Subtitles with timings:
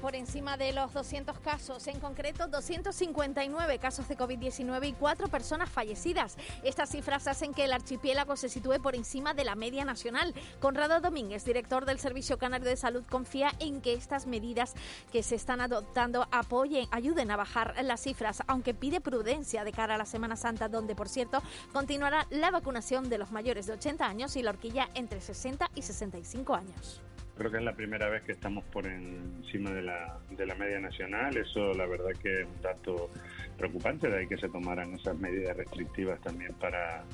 [0.00, 5.68] Por encima de los 200 casos, en concreto 259 casos de COVID-19 y 4 personas
[5.68, 6.36] fallecidas.
[6.62, 10.34] Estas cifras hacen que el archipiélago se sitúe por encima de la media nacional.
[10.60, 14.74] Conrado Domínguez, director del Servicio Canario de Salud, confía en que estas medidas
[15.10, 19.96] que se están adoptando apoyen, ayuden a bajar las cifras, aunque pide prudencia de cara
[19.96, 24.06] a la Semana Santa, donde, por cierto, continuará la vacunación de los mayores de 80
[24.06, 27.02] años y la horquilla entre 60 y 65 años.
[27.36, 30.80] Creo que es la primera vez que estamos por encima de la, de la media
[30.80, 31.36] nacional.
[31.36, 33.10] Eso la verdad que es un dato
[33.58, 37.04] preocupante, de ahí que se tomaran esas medidas restrictivas también para,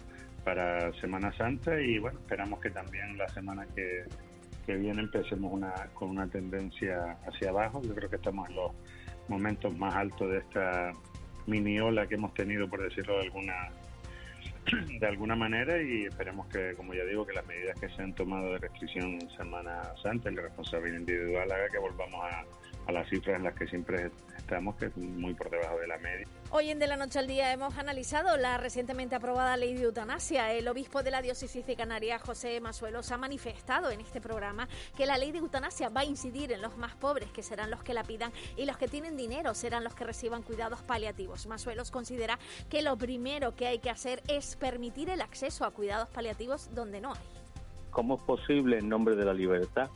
[0.45, 4.05] para Semana Santa y bueno, esperamos que también la semana que,
[4.65, 7.83] que viene empecemos una, con una tendencia hacia abajo.
[7.83, 8.73] Yo creo que estamos en los
[9.29, 10.93] momentos más altos de esta
[11.47, 13.71] mini ola que hemos tenido, por decirlo de alguna
[15.01, 18.15] de alguna manera y esperemos que, como ya digo, que las medidas que se han
[18.15, 22.45] tomado de restricción en Semana Santa y la responsabilidad individual haga que volvamos a,
[22.87, 25.99] a las cifras en las que siempre estamos, que es muy por debajo de la
[25.99, 26.27] media.
[26.51, 30.53] Hoy en De la Noche al Día hemos analizado la recientemente aprobada ley de eutanasia.
[30.53, 35.07] El obispo de la diócesis de Canarias, José Masuelos, ha manifestado en este programa que
[35.07, 37.95] la ley de eutanasia va a incidir en los más pobres, que serán los que
[37.95, 41.47] la pidan, y los que tienen dinero serán los que reciban cuidados paliativos.
[41.47, 42.39] Masuelos considera
[42.69, 47.01] que lo primero que hay que hacer es permitir el acceso a cuidados paliativos donde
[47.01, 47.21] no hay.
[47.91, 49.91] ¿Cómo es posible, en nombre de la libertad,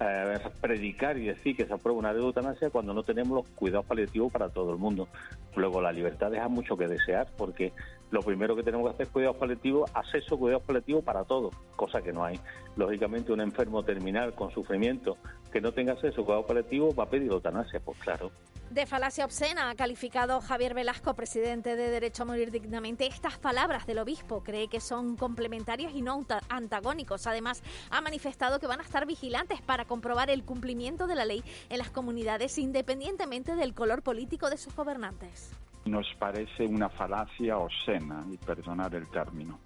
[0.00, 3.46] eh, predicar y decir que se aprueba una ley de eutanasia cuando no tenemos los
[3.54, 5.08] cuidados paliativos para todo el mundo.
[5.54, 7.72] Luego, la libertad deja mucho que desear porque
[8.10, 11.54] lo primero que tenemos que hacer es cuidados paliativos, acceso a cuidados paliativos para todos,
[11.76, 12.40] cosa que no hay.
[12.76, 15.18] Lógicamente, un enfermo terminal con sufrimiento
[15.52, 18.30] que no tenga acceso a cuidados paliativos va a pedir eutanasia, pues claro.
[18.70, 23.84] De falacia obscena ha calificado Javier Velasco, presidente de Derecho a Morir Dignamente, estas palabras
[23.84, 24.44] del obispo.
[24.44, 27.26] Cree que son complementarios y no antagónicos.
[27.26, 31.42] Además, ha manifestado que van a estar vigilantes para comprobar el cumplimiento de la ley
[31.68, 35.50] en las comunidades independientemente del color político de sus gobernantes.
[35.84, 39.58] Nos parece una falacia obscena, y perdonar el término.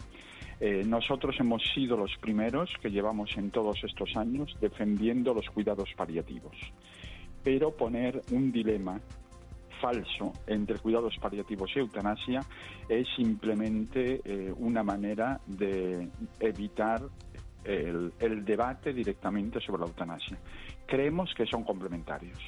[0.60, 5.91] Eh, nosotros hemos sido los primeros que llevamos en todos estos años defendiendo los cuidados
[5.94, 6.56] paliativos
[7.44, 8.99] pero poner un dilema
[9.81, 12.41] falso entre cuidados paliativos y eutanasia
[12.88, 16.09] es simplemente eh, una manera de
[16.41, 17.03] evitar
[17.65, 20.38] el, el debate directamente sobre la eutanasia.
[20.87, 22.38] Creemos que son complementarios.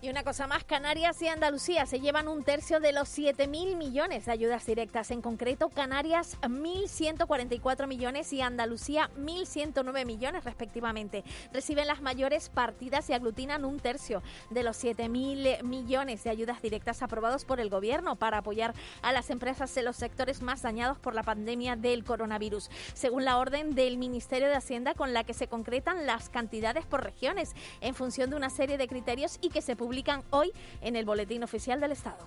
[0.00, 4.26] Y una cosa más, Canarias y Andalucía se llevan un tercio de los 7.000 millones
[4.26, 5.10] de ayudas directas.
[5.10, 11.24] En concreto, Canarias 1.144 millones y Andalucía 1.109 millones respectivamente.
[11.52, 17.02] Reciben las mayores partidas y aglutinan un tercio de los 7.000 millones de ayudas directas
[17.02, 21.16] aprobados por el Gobierno para apoyar a las empresas en los sectores más dañados por
[21.16, 22.70] la pandemia del coronavirus.
[22.94, 27.02] Según la orden del Ministerio de Hacienda con la que se concretan las cantidades por
[27.02, 29.87] regiones en función de una serie de criterios y que se publican
[30.30, 32.18] hoy en el Boletín Oficial del Estado.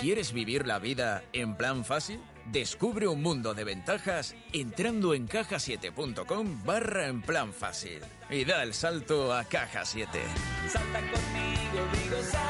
[0.00, 2.20] ¿Quieres vivir la vida en plan fácil?
[2.46, 8.74] Descubre un mundo de ventajas entrando en cajasiete.com barra en plan fácil y da el
[8.74, 10.18] salto a Caja 7.
[10.68, 12.49] Salta conmigo, digo salta,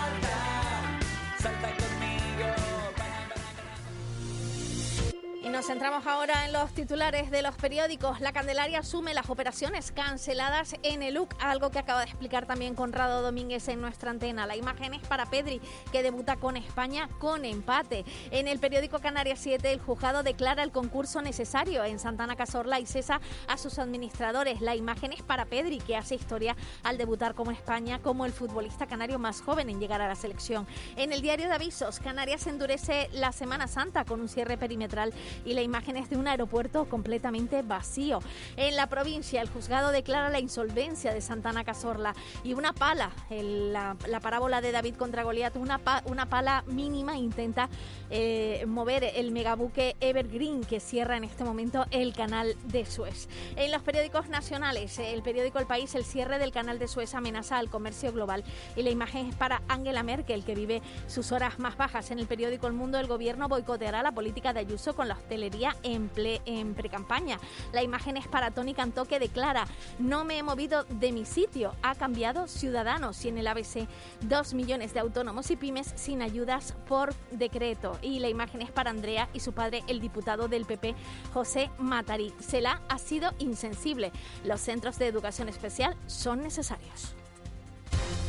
[5.60, 8.22] nos centramos ahora en los titulares de los periódicos.
[8.22, 12.74] La Candelaria asume las operaciones canceladas en el UC, algo que acaba de explicar también
[12.74, 14.46] Conrado Domínguez en nuestra antena.
[14.46, 15.60] La imagen es para Pedri,
[15.92, 18.06] que debuta con España con empate.
[18.30, 22.86] En el periódico Canarias 7, el juzgado declara el concurso necesario en Santana Cazorla y
[22.86, 24.62] cesa a sus administradores.
[24.62, 28.86] La imagen es para Pedri, que hace historia al debutar como España como el futbolista
[28.86, 30.66] canario más joven en llegar a la selección.
[30.96, 35.12] En el diario de avisos, Canarias endurece la Semana Santa con un cierre perimetral
[35.50, 38.20] y la imagen es de un aeropuerto completamente vacío.
[38.56, 42.14] En la provincia, el juzgado declara la insolvencia de Santana Cazorla
[42.44, 46.62] y una pala, el- la, la parábola de David contra Goliat, una, pa- una pala
[46.68, 47.68] mínima intenta
[48.10, 53.28] eh, mover el megabuque Evergreen que cierra en este momento el canal de Suez.
[53.56, 57.58] En los periódicos nacionales, el periódico El País, el cierre del canal de Suez amenaza
[57.58, 58.44] al comercio global
[58.76, 62.12] y la imagen es para Angela Merkel que vive sus horas más bajas.
[62.12, 65.74] En el periódico El Mundo, el gobierno boicoteará la política de Ayuso con la hostelería
[65.82, 67.38] en, ple- en precampaña.
[67.72, 69.66] La imagen es para Tony Cantó que declara,
[69.98, 73.88] no me he movido de mi sitio, ha cambiado Ciudadanos y en el ABC
[74.20, 77.98] dos millones de autónomos y pymes sin ayudas por decreto.
[78.02, 80.94] Y la imagen es para Andrea y su padre, el diputado del PP,
[81.32, 82.34] José Matarí.
[82.40, 84.12] Cela ha sido insensible.
[84.44, 87.14] Los centros de educación especial son necesarios.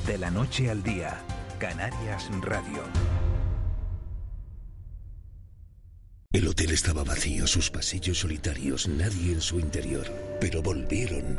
[0.08, 1.20] De la noche al día,
[1.60, 2.84] Canarias Radio.
[6.34, 10.08] El hotel estaba vacío, sus pasillos solitarios, nadie en su interior.
[10.40, 11.36] Pero volvieron.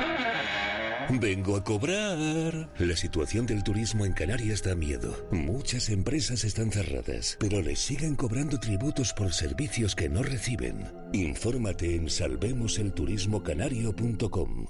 [1.08, 2.70] Vengo a cobrar.
[2.78, 5.26] La situación del turismo en Canarias da miedo.
[5.30, 10.92] Muchas empresas están cerradas, pero les siguen cobrando tributos por servicios que no reciben.
[11.14, 14.66] Infórmate en salvemoselturismocanario.com.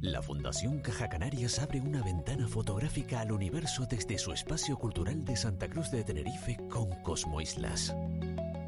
[0.00, 5.36] La Fundación Caja Canarias abre una ventana fotográfica al universo desde su espacio cultural de
[5.36, 7.94] Santa Cruz de Tenerife con Cosmo Islas.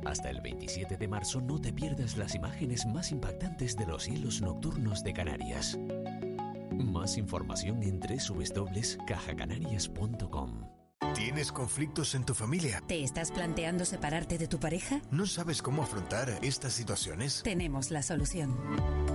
[0.04, 4.40] Hasta el 27 de marzo no te pierdas las imágenes más impactantes de los cielos
[4.40, 5.78] nocturnos de Canarias.
[6.72, 10.79] Más información en www.cajacanarias.com.
[11.14, 12.82] ¿Tienes conflictos en tu familia?
[12.86, 15.00] ¿Te estás planteando separarte de tu pareja?
[15.10, 17.42] ¿No sabes cómo afrontar estas situaciones?
[17.42, 18.58] Tenemos la solución.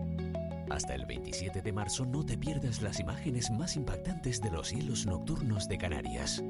[0.72, 5.04] Hasta el 27 de marzo no te pierdas las imágenes más impactantes de los cielos
[5.04, 6.42] nocturnos de Canarias.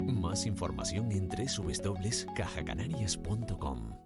[0.00, 4.05] Más información en www.cajacanarias.com.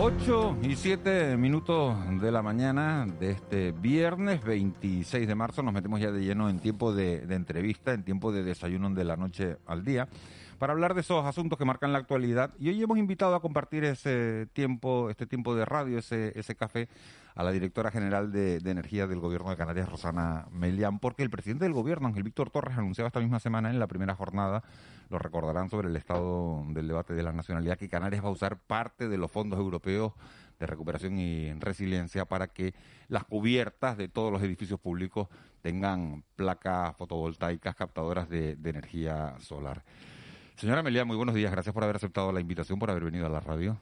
[0.00, 5.98] 8 y 7 minutos de la mañana de este viernes 26 de marzo nos metemos
[6.00, 9.84] ya de lleno en tiempo de, entrevista, en tiempo de desayuno de la noche al
[9.84, 10.06] día,
[10.60, 12.54] para hablar de esos asuntos que marcan la actualidad.
[12.60, 16.88] Y hoy hemos invitado a compartir ese tiempo, este tiempo de radio, ese, ese café,
[17.34, 21.30] a la directora general de, de Energía del Gobierno de Canarias, Rosana Melián, porque el
[21.30, 24.62] presidente del Gobierno, Ángel Víctor Torres, anunciaba esta misma semana en la primera jornada,
[25.10, 28.58] lo recordarán sobre el estado del debate de la nacionalidad, que Canarias va a usar
[28.58, 30.12] parte de los fondos europeos
[30.58, 32.74] de recuperación y resiliencia para que
[33.08, 35.28] las cubiertas de todos los edificios públicos
[35.62, 39.84] tengan placas fotovoltaicas captadoras de, de energía solar.
[40.56, 41.52] Señora Melián, muy buenos días.
[41.52, 43.78] Gracias por haber aceptado la invitación, por haber venido a la radio.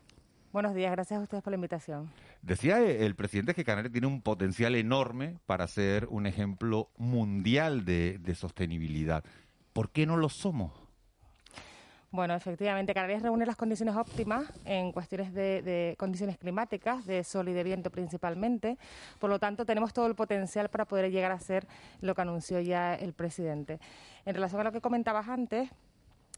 [0.52, 2.10] Buenos días, gracias a ustedes por la invitación.
[2.40, 8.18] Decía el presidente que Canarias tiene un potencial enorme para ser un ejemplo mundial de,
[8.18, 9.24] de sostenibilidad.
[9.72, 10.85] ¿Por qué no lo somos?
[12.16, 17.46] Bueno, efectivamente, Canarias reúne las condiciones óptimas en cuestiones de, de, condiciones climáticas, de sol
[17.50, 18.78] y de viento principalmente.
[19.18, 21.66] Por lo tanto, tenemos todo el potencial para poder llegar a ser
[22.00, 23.80] lo que anunció ya el presidente.
[24.24, 25.68] En relación a lo que comentabas antes,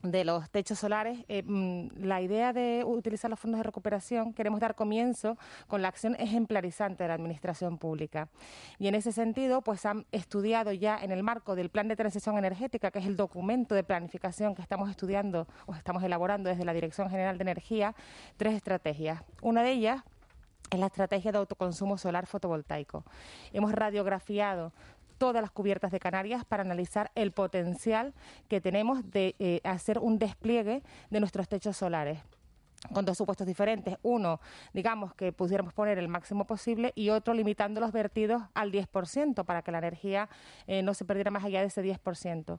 [0.03, 1.43] de los techos solares, eh,
[1.97, 5.37] la idea de utilizar los fondos de recuperación, queremos dar comienzo
[5.67, 8.29] con la acción ejemplarizante de la Administración Pública.
[8.79, 12.39] Y en ese sentido, pues han estudiado ya en el marco del Plan de Transición
[12.39, 16.73] Energética, que es el documento de planificación que estamos estudiando o estamos elaborando desde la
[16.73, 17.95] Dirección General de Energía,
[18.37, 19.23] tres estrategias.
[19.43, 20.03] Una de ellas
[20.71, 23.05] es la estrategia de autoconsumo solar fotovoltaico.
[23.53, 24.73] Hemos radiografiado
[25.19, 28.15] todas las cubiertas de Canarias para analizar el potencial
[28.49, 32.21] que tenemos de eh, hacer un despliegue de nuestros techos solares.
[32.95, 33.99] con dos supuestos diferentes.
[34.03, 34.41] Uno,
[34.73, 39.63] digamos que pudiéramos poner el máximo posible y otro limitando los vertidos al 10% para
[39.63, 40.29] que la energía
[40.69, 42.59] eh, no se perdiera más allá de ese 10%.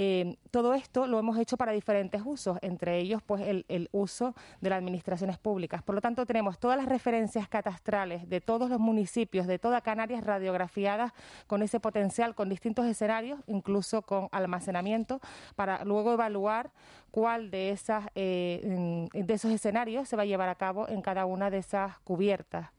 [0.00, 4.32] Eh, todo esto lo hemos hecho para diferentes usos, entre ellos pues el, el, uso
[4.60, 5.82] de las administraciones públicas.
[5.82, 10.22] Por lo tanto, tenemos todas las referencias catastrales de todos los municipios de toda Canarias
[10.22, 11.12] radiografiadas
[11.48, 15.20] con ese potencial, con distintos escenarios, incluso con almacenamiento,
[15.56, 16.70] para luego evaluar
[17.10, 21.26] cuál de, esas, eh, de esos escenarios se va a llevar a cabo en cada
[21.26, 22.70] una de esas cubiertas.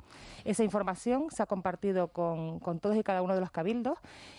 [0.45, 3.97] Esa información se ha compartido con, con, todos y cada uno de los cabildos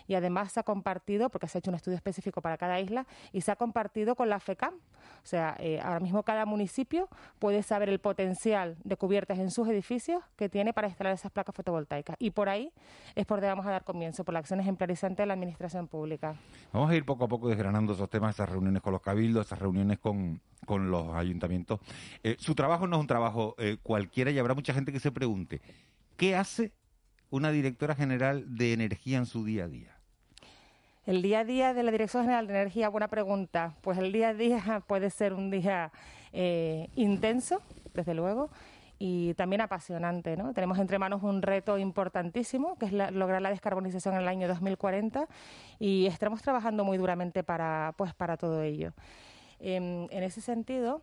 [0.09, 3.06] y además se ha compartido, porque se ha hecho un estudio específico para cada isla,
[3.32, 4.75] y se ha compartido con la FECAM.
[4.75, 9.68] O sea, eh, ahora mismo cada municipio puede saber el potencial de cubiertas en sus
[9.68, 12.16] edificios que tiene para instalar esas placas fotovoltaicas.
[12.18, 12.73] Y por ahí
[13.14, 16.35] es por donde vamos a dar comienzo, por la acción ejemplarizante de la Administración Pública.
[16.73, 19.59] Vamos a ir poco a poco desgranando esos temas, esas reuniones con los cabildos, esas
[19.59, 21.80] reuniones con, los ayuntamientos.
[22.22, 25.10] Eh, su trabajo no es un trabajo eh, cualquiera y habrá mucha gente que se
[25.10, 25.60] pregunte,
[26.16, 26.72] ¿qué hace
[27.30, 30.00] una directora general de energía en su día a día?
[31.06, 33.75] El día a día de la Dirección General de Energía, buena pregunta.
[33.80, 35.90] Pues el día a día puede ser un día
[36.32, 37.62] eh, intenso,
[37.94, 38.50] desde luego,
[38.99, 40.37] y también apasionante.
[40.37, 40.52] ¿no?
[40.52, 44.46] Tenemos entre manos un reto importantísimo, que es la, lograr la descarbonización en el año
[44.46, 45.26] 2040,
[45.78, 48.92] y estamos trabajando muy duramente para, pues, para todo ello.
[49.60, 51.02] Eh, en ese sentido,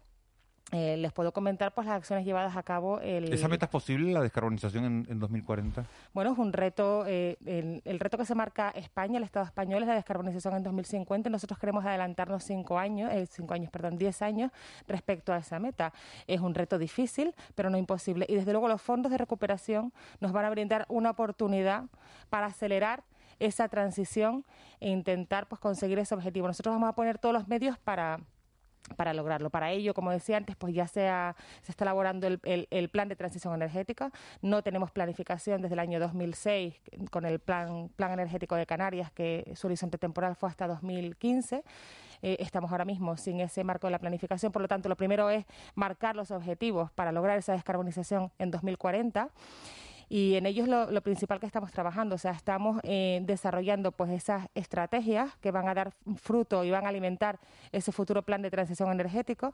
[0.73, 2.99] eh, les puedo comentar pues las acciones llevadas a cabo.
[2.99, 3.31] El...
[3.31, 5.85] ¿Esa meta es posible, la descarbonización en, en 2040?
[6.13, 9.83] Bueno, es un reto, eh, el, el, reto que se marca España, el Estado español,
[9.83, 11.29] es la descarbonización en 2050.
[11.29, 14.51] Nosotros queremos adelantarnos cinco años, eh, cinco años, perdón, diez años
[14.89, 15.93] respecto a esa meta.
[16.27, 18.25] Es un reto difícil, pero no imposible.
[18.27, 21.85] Y desde luego los fondos de recuperación nos van a brindar una oportunidad
[22.29, 23.05] para acelerar
[23.39, 24.43] esa transición
[24.81, 26.47] e intentar pues conseguir ese objetivo.
[26.47, 28.19] Nosotros vamos a poner todos los medios para
[28.95, 29.49] para lograrlo.
[29.49, 31.07] Para ello, como decía antes, pues ya se,
[31.67, 34.11] está elaborando el, el, el, plan de transición energética.
[34.41, 36.75] No tenemos planificación desde el año 2006
[37.11, 41.63] con el plan, plan energético de Canarias, que su horizonte temporal fue hasta 2015.
[42.21, 44.51] Eh, estamos ahora mismo sin ese marco de la planificación.
[44.51, 49.29] Por lo tanto, lo primero es marcar los objetivos para lograr esa descarbonización en 2040
[50.09, 52.15] y en ello es lo, lo, principal que estamos trabajando.
[52.15, 56.85] O sea, estamos eh, desarrollando pues esas estrategias que van a dar fruto y van
[56.85, 57.39] a alimentar
[57.71, 59.53] ese futuro plan de transición energético.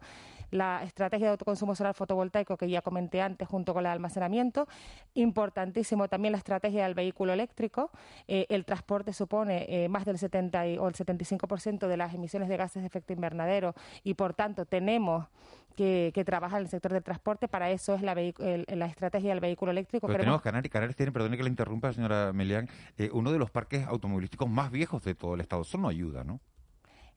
[0.51, 4.67] La estrategia de autoconsumo solar fotovoltaico que ya comenté antes junto con el almacenamiento.
[5.15, 7.89] Importantísimo también la estrategia del vehículo eléctrico.
[8.27, 12.47] Eh, el transporte supone eh, más del 70 y, o el 75% de las emisiones
[12.49, 15.25] de gases de efecto invernadero y por tanto tenemos
[15.73, 17.47] que, que trabajar en el sector del transporte.
[17.47, 20.07] Para eso es la, el, la estrategia del vehículo eléctrico.
[20.07, 23.51] Pero tenemos Canarias, Canarias tiene, perdone que le interrumpa, señora Melián, eh, uno de los
[23.51, 25.63] parques automovilísticos más viejos de todo el Estado.
[25.63, 26.39] Eso no ayuda, ¿no?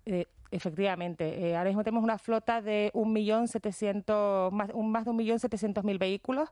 [0.04, 5.04] Eh, efectivamente, eh, ahora mismo tenemos una flota de un millón setecientos, más, un, más
[5.04, 6.50] de un millón setecientos mil vehículos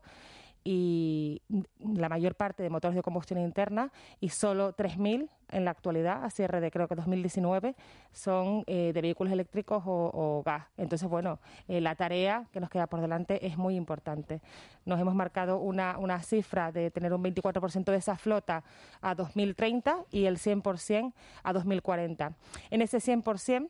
[0.67, 1.43] y
[1.79, 6.29] la mayor parte de motores de combustión interna y solo 3.000 en la actualidad, a
[6.31, 7.75] cierre de creo que 2019,
[8.11, 10.65] son eh, de vehículos eléctricos o, gas.
[10.75, 14.41] Entonces, bueno, eh, la tarea que nos queda por delante es muy importante.
[14.85, 18.63] Nos hemos marcado una, una cifra de tener un 24% de esa flota
[19.01, 22.33] a 2030 y el 100% a 2040.
[22.71, 23.69] En ese 100%,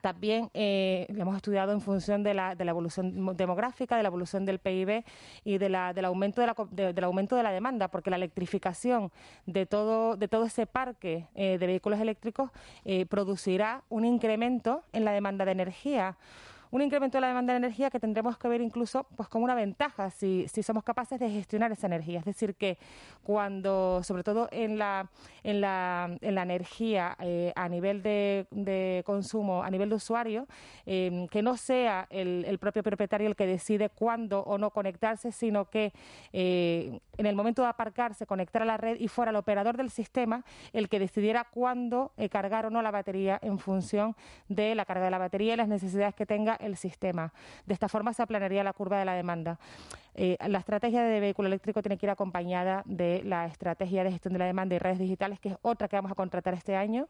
[0.00, 4.44] también eh, hemos estudiado en función de la, de la, evolución demográfica, de la evolución
[4.44, 5.04] del PIB
[5.44, 8.16] y de la, del, aumento de la, de, del aumento de la demanda, porque la
[8.16, 9.10] electrificación
[9.46, 12.50] de todo, de todo ese parque eh, de vehículos eléctricos
[12.84, 16.16] eh, producirá un incremento en la demanda de energía
[16.72, 19.54] un incremento de la demanda de energía que tendremos que ver incluso pues como una
[19.54, 22.18] ventaja si, si somos capaces de gestionar esa energía.
[22.18, 22.78] Es decir, que
[23.22, 25.10] cuando, sobre todo en la,
[25.44, 30.46] en la, en la energía eh, a nivel de, de, consumo, a nivel de usuario,
[30.86, 35.30] eh, que no sea el, el, propio propietario el que decide cuándo o no conectarse,
[35.30, 35.92] sino que
[36.32, 39.90] eh, en el momento de aparcarse, conectar a la red y fuera el operador del
[39.90, 44.16] sistema el que decidiera cuándo eh, cargar o no la batería en función
[44.48, 47.32] de la carga de la batería y las necesidades que tenga el sistema.
[47.66, 49.58] De esta forma se aplanaría la curva de la demanda.
[50.14, 54.32] Eh, la estrategia de vehículo eléctrico tiene que ir acompañada de la estrategia de gestión
[54.32, 57.08] de la demanda y redes digitales, que es otra que vamos a contratar este año.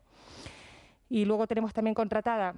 [1.08, 2.54] Y luego tenemos también contratada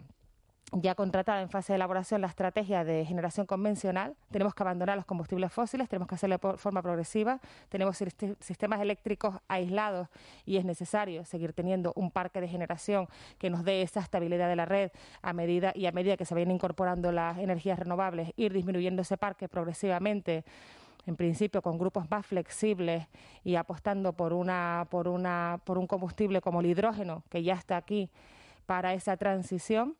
[0.72, 5.04] ya contratada en fase de elaboración la estrategia de generación convencional, tenemos que abandonar los
[5.04, 7.96] combustibles fósiles, tenemos que hacerlo de forma progresiva, tenemos
[8.40, 10.08] sistemas eléctricos aislados
[10.44, 14.56] y es necesario seguir teniendo un parque de generación que nos dé esa estabilidad de
[14.56, 14.90] la red
[15.22, 19.16] a medida y a medida que se vayan incorporando las energías renovables, ir disminuyendo ese
[19.16, 20.44] parque progresivamente
[21.06, 23.06] en principio con grupos más flexibles
[23.44, 27.76] y apostando por una por una por un combustible como el hidrógeno que ya está
[27.76, 28.10] aquí
[28.66, 29.96] para esa transición.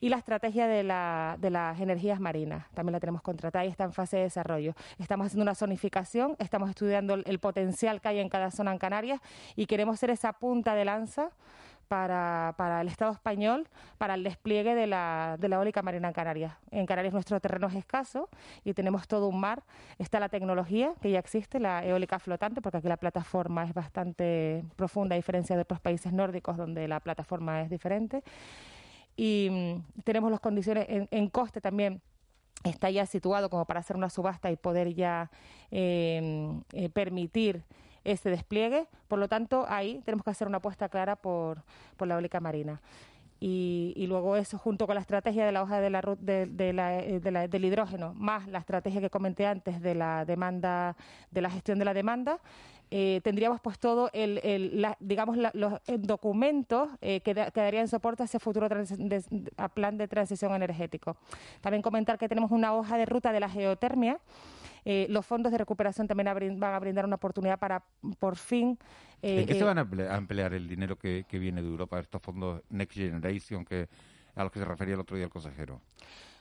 [0.00, 3.84] Y la estrategia de, la, de las energías marinas, también la tenemos contratada y está
[3.84, 4.74] en fase de desarrollo.
[4.98, 8.78] Estamos haciendo una zonificación, estamos estudiando el, el potencial que hay en cada zona en
[8.78, 9.20] Canarias
[9.54, 11.30] y queremos ser esa punta de lanza
[11.88, 16.14] para, para, el Estado español para el despliegue de la, de la eólica marina en
[16.14, 16.54] Canarias.
[16.70, 18.28] En Canarias nuestro terreno es escaso
[18.64, 19.62] y tenemos todo un mar.
[19.98, 24.64] Está la tecnología que ya existe, la eólica flotante, porque aquí la plataforma es bastante
[24.76, 28.22] profunda, a diferencia de otros países nórdicos donde la plataforma es diferente.
[29.16, 32.00] Y mm, tenemos las condiciones en, coste también
[32.64, 35.30] está ya situado como para hacer una subasta y poder ya
[35.70, 37.62] eh, eh, permitir
[38.06, 38.86] este despliegue.
[39.08, 41.62] Por lo tanto, ahí tenemos que hacer una apuesta clara por,
[41.96, 42.80] por la eólica marina.
[43.38, 46.72] Y, y, luego eso junto con la estrategia de la hoja de la, de, de
[46.72, 50.96] la, de la, del hidrógeno, más la estrategia que comenté antes de la demanda,
[51.30, 52.40] de la gestión de la demanda,
[52.90, 57.60] eh, tendríamos pues todo el, el la, digamos la, los documentos eh, que, da, que,
[57.60, 59.24] darían soporte a ese futuro de,
[59.56, 61.16] a plan de transición energético.
[61.60, 64.20] También comentar que tenemos una hoja de ruta de la geotermia.
[64.88, 66.26] Eh, los fondos de recuperación también
[66.60, 67.82] van a brindar una oportunidad para,
[68.20, 68.78] por fin...
[69.20, 72.22] Eh, ¿En qué se van a emplear el dinero que, que viene de Europa, estos
[72.22, 73.88] fondos Next Generation que,
[74.36, 75.80] a los que se refería el otro día el consejero?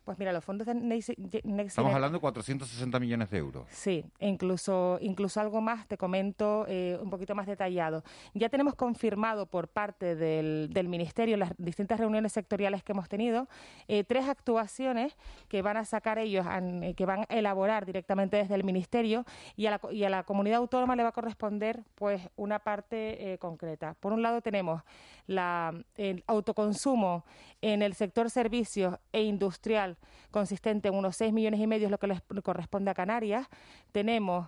[0.05, 3.65] Pues mira, los fondos de Next, Next Estamos hablando de 460 millones de euros.
[3.71, 8.03] Sí, incluso, incluso algo más, te comento eh, un poquito más detallado.
[8.35, 13.47] Ya tenemos confirmado por parte del, del Ministerio, las distintas reuniones sectoriales que hemos tenido,
[13.87, 18.53] eh, tres actuaciones que van a sacar ellos, eh, que van a elaborar directamente desde
[18.53, 22.21] el Ministerio y a la, y a la comunidad autónoma le va a corresponder pues
[22.35, 23.95] una parte eh, concreta.
[23.99, 24.83] Por un lado tenemos
[25.25, 27.25] la, el autoconsumo
[27.61, 29.94] en el sector servicios e industrial
[30.31, 33.47] consistente en unos 6 millones y medio, es lo que les corresponde a Canarias.
[33.91, 34.47] Tenemos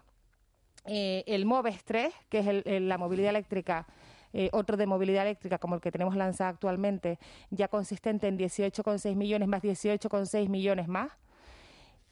[0.86, 3.88] eh, el MOVES 3, que es el, la movilidad eléctrica.
[4.34, 7.18] Eh, otro de movilidad eléctrica como el que tenemos lanzado actualmente,
[7.50, 11.12] ya consistente en 18,6 millones más 18,6 millones más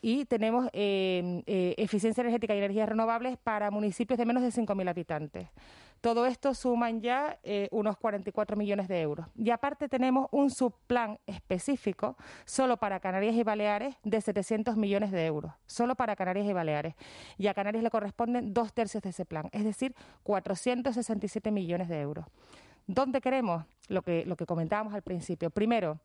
[0.02, 1.44] y tenemos eh,
[1.78, 5.50] eficiencia energética y energías renovables para municipios de menos de 5.000 habitantes.
[6.06, 9.26] Todo esto suman ya eh, unos 44 millones de euros.
[9.36, 15.26] Y aparte tenemos un subplan específico solo para Canarias y Baleares de 700 millones de
[15.26, 16.94] euros, solo para Canarias y Baleares.
[17.40, 22.00] Y a Canarias le corresponden dos tercios de ese plan, es decir, 467 millones de
[22.02, 22.28] euros.
[22.86, 23.66] ¿Dónde queremos?
[23.88, 25.50] Lo que, lo que comentábamos al principio.
[25.50, 25.98] Primero,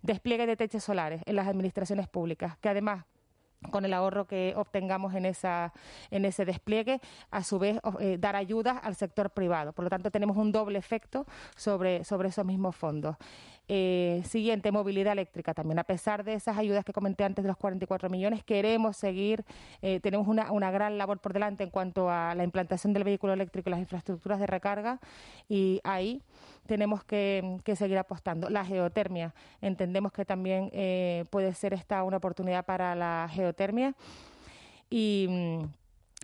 [0.00, 3.04] despliegue de techos solares en las administraciones públicas, que además
[3.70, 5.72] con el ahorro que obtengamos en, esa,
[6.10, 9.72] en ese despliegue, a su vez eh, dar ayudas al sector privado.
[9.72, 13.16] Por lo tanto, tenemos un doble efecto sobre, sobre esos mismos fondos.
[13.68, 15.78] Eh, siguiente, movilidad eléctrica también.
[15.78, 19.44] A pesar de esas ayudas que comenté antes de los 44 millones, queremos seguir,
[19.82, 23.32] eh, tenemos una, una gran labor por delante en cuanto a la implantación del vehículo
[23.32, 24.98] eléctrico y las infraestructuras de recarga
[25.48, 26.22] y ahí
[26.66, 28.50] tenemos que, que seguir apostando.
[28.50, 33.94] La geotermia, entendemos que también eh, puede ser esta una oportunidad para la geotermia
[34.90, 35.28] y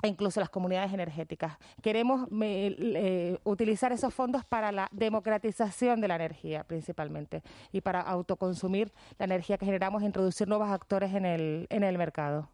[0.02, 1.58] e incluso las comunidades energéticas.
[1.82, 8.92] Queremos eh, utilizar esos fondos para la democratización de la energía, principalmente, y para autoconsumir
[9.18, 12.48] la energía que generamos e introducir nuevos actores en el, en el mercado.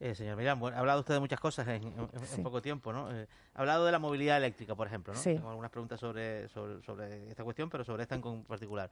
[0.00, 2.40] Eh, señor bueno, ha hablado usted de muchas cosas en, en, en sí.
[2.40, 3.12] poco tiempo, ¿no?
[3.12, 5.18] Eh, ha hablado de la movilidad eléctrica, por ejemplo, ¿no?
[5.18, 5.34] Sí.
[5.34, 8.90] Tengo algunas preguntas sobre, sobre, sobre, esta cuestión, pero sobre esta en particular.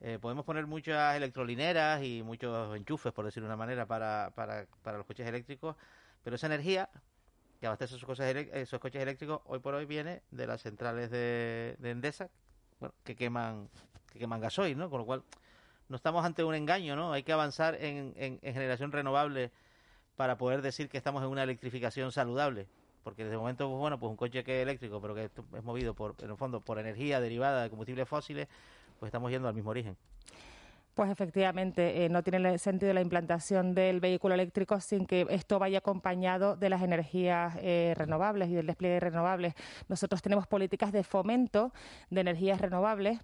[0.00, 4.66] Eh, podemos poner muchas electrolineras y muchos enchufes, por decirlo de una manera, para, para,
[4.82, 5.76] para los coches eléctricos,
[6.22, 6.88] pero esa energía
[7.60, 11.90] que abastece coches, esos coches eléctricos hoy por hoy viene de las centrales de, de
[11.90, 12.28] Endesa,
[12.80, 13.68] bueno, que queman
[14.12, 14.90] que queman gasoil, ¿no?
[14.90, 15.22] Con lo cual
[15.88, 17.12] no estamos ante un engaño, ¿no?
[17.12, 19.50] Hay que avanzar en, en, en generación renovable
[20.16, 22.66] para poder decir que estamos en una electrificación saludable.
[23.02, 25.64] Porque desde el momento, pues, bueno, pues un coche que es eléctrico, pero que es
[25.64, 28.48] movido por, en el fondo, por energía derivada de combustibles fósiles,
[29.00, 29.96] pues estamos yendo al mismo origen.
[30.94, 35.78] Pues efectivamente, eh, no tiene sentido la implantación del vehículo eléctrico sin que esto vaya
[35.78, 39.54] acompañado de las energías eh, renovables y del despliegue de renovables.
[39.88, 41.72] Nosotros tenemos políticas de fomento
[42.10, 43.20] de energías renovables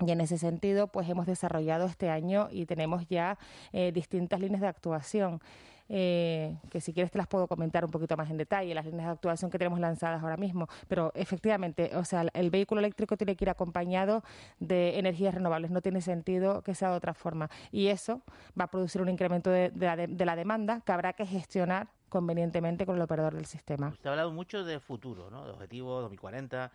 [0.00, 3.38] y en ese sentido, pues hemos desarrollado este año y tenemos ya
[3.72, 5.40] eh, distintas líneas de actuación.
[5.88, 9.06] Eh, que si quieres te las puedo comentar un poquito más en detalle, las líneas
[9.06, 10.66] de actuación que tenemos lanzadas ahora mismo.
[10.88, 14.22] Pero efectivamente, o sea, el vehículo eléctrico tiene que ir acompañado
[14.58, 17.50] de energías renovables, no tiene sentido que sea de otra forma.
[17.70, 18.22] Y eso
[18.58, 22.86] va a producir un incremento de, la, de la demanda que habrá que gestionar convenientemente
[22.86, 23.88] con el operador del sistema.
[23.88, 25.44] Usted ha hablado mucho de futuro, ¿no?
[25.44, 26.70] de objetivos 2040,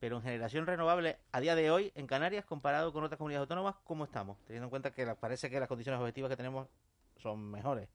[0.00, 3.76] pero en generación renovable a día de hoy en Canarias comparado con otras comunidades autónomas,
[3.84, 4.36] ¿cómo estamos?
[4.44, 6.66] Teniendo en cuenta que parece que las condiciones objetivas que tenemos
[7.16, 7.88] son mejores.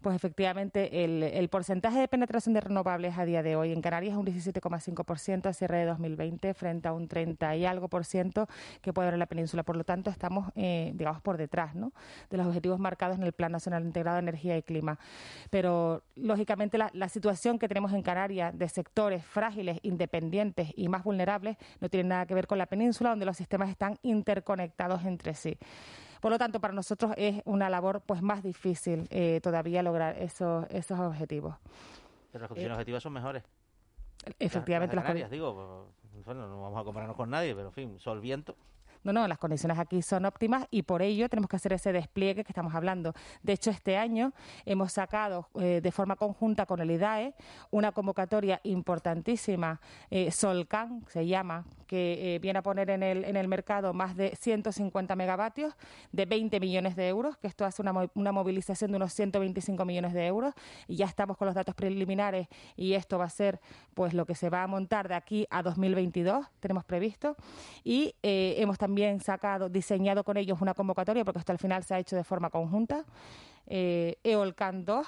[0.00, 4.12] Pues efectivamente, el, el porcentaje de penetración de renovables a día de hoy en Canarias
[4.12, 8.48] es un 17,5% a cierre de 2020 frente a un 30 y algo por ciento
[8.80, 9.62] que puede haber en la península.
[9.62, 11.92] Por lo tanto, estamos, eh, digamos, por detrás ¿no?
[12.30, 14.98] de los objetivos marcados en el Plan Nacional Integrado de Energía y Clima.
[15.50, 21.04] Pero, lógicamente, la, la situación que tenemos en Canarias de sectores frágiles, independientes y más
[21.04, 25.34] vulnerables no tiene nada que ver con la península, donde los sistemas están interconectados entre
[25.34, 25.58] sí.
[26.20, 30.66] Por lo tanto, para nosotros es una labor pues más difícil eh, todavía lograr esos,
[30.70, 31.56] esos objetivos.
[32.32, 33.42] Pero las condiciones Eh, objetivas son mejores.
[34.38, 37.72] Efectivamente, las, las Canarias, digo, pues, bueno, no vamos a compararnos con nadie, pero en
[37.72, 38.54] fin, sol, viento.
[39.02, 42.44] No, no, las condiciones aquí son óptimas y por ello tenemos que hacer ese despliegue
[42.44, 43.14] que estamos hablando.
[43.42, 44.32] De hecho, este año
[44.66, 47.34] hemos sacado eh, de forma conjunta con el IDAE
[47.70, 53.36] una convocatoria importantísima, eh, Solcan se llama, que eh, viene a poner en el, en
[53.36, 55.74] el mercado más de 150 megavatios
[56.12, 60.12] de 20 millones de euros, que esto hace una, una movilización de unos 125 millones
[60.12, 60.54] de euros
[60.86, 63.60] y ya estamos con los datos preliminares y esto va a ser
[63.94, 67.36] pues lo que se va a montar de aquí a 2022, tenemos previsto
[67.82, 68.89] y eh, hemos también
[69.20, 72.50] sacado, diseñado con ellos una convocatoria, porque esto al final se ha hecho de forma
[72.50, 73.04] conjunta,
[73.66, 75.06] eh, Eolcan 2,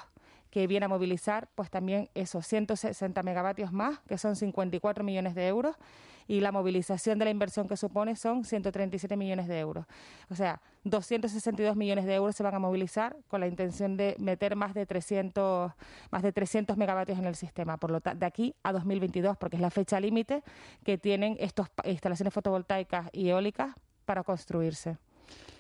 [0.53, 5.49] que viene a movilizar pues también esos 160 megavatios más, que son 54 millones de
[5.49, 5.77] euros,
[6.29, 9.87] y la movilización de la inversión que supone son 137 millones de euros.
[10.29, 14.55] O sea, 262 millones de euros se van a movilizar con la intención de meter
[14.55, 15.73] más de 300,
[16.11, 19.63] más de 300 megavatios en el sistema, por lo de aquí a 2022, porque es
[19.63, 20.43] la fecha límite
[20.85, 24.99] que tienen estas instalaciones fotovoltaicas y eólicas para construirse.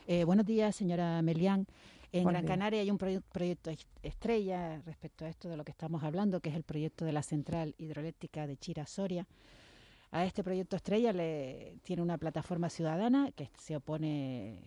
[0.07, 1.66] Eh, buenos días, señora Melián.
[2.12, 2.46] En Gran.
[2.46, 6.40] Canaria hay un proye- proyecto est- estrella respecto a esto de lo que estamos hablando,
[6.40, 9.27] que es el proyecto de la central hidroeléctrica de Chira Soria.
[10.11, 14.61] A este proyecto estrella le tiene una plataforma ciudadana que se opone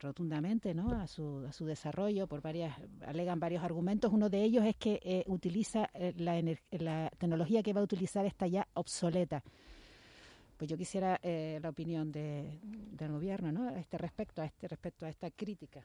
[0.00, 0.90] rotundamente ¿no?
[0.90, 5.00] a, su, a su desarrollo por varias alegan varios argumentos uno de ellos es que
[5.02, 6.42] eh, utiliza eh, la,
[6.78, 9.42] la tecnología que va a utilizar está ya obsoleta
[10.58, 13.66] pues yo quisiera eh, la opinión de- del gobierno ¿no?
[13.68, 15.82] a este respecto a este respecto a esta crítica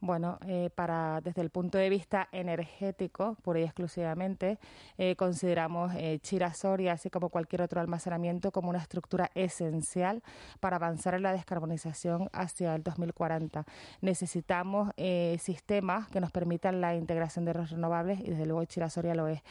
[0.00, 4.58] Bueno, eh, para desde el punto de vista energético, pura y exclusivamente,
[4.98, 10.22] eh, consideramos eh, Chira Soria, así como cualquier otro almacenamiento, como una estructura esencial
[10.60, 13.64] para avanzar en la descarbonización hacia el 2040.
[14.02, 18.90] Necesitamos eh, sistemas que nos permitan la integración de los renovables y desde luego Chira
[18.90, 19.42] Soria lo es.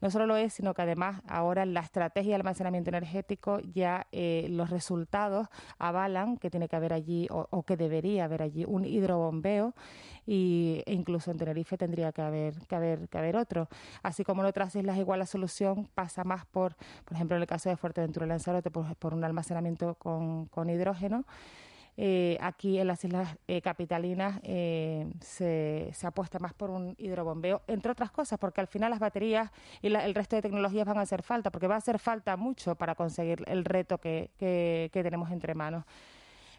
[0.00, 4.46] No solo lo es, sino que además ahora la estrategia de almacenamiento energético ya eh,
[4.50, 9.74] los resultados avalan que tiene que haber allí o, que debería haber allí un hidrobombeo
[10.26, 13.68] y, e incluso en Tenerife tendría que haber, que haber, que haber otro.
[14.02, 17.48] Así como en otras islas igual la solución pasa más por, por ejemplo en el
[17.48, 21.24] caso de Fuerteventura Lanzarote, por, por un almacenamiento con, con hidrógeno.
[22.00, 27.62] Eh, aquí en las islas eh, capitalinas eh, se, se apuesta más por un hidrobombeo,
[27.66, 29.50] entre otras cosas, porque al final las baterías
[29.82, 32.36] y la- el resto de tecnologías van a hacer falta, porque va a hacer falta
[32.36, 35.84] mucho para conseguir el reto que, que- que tenemos entre manos.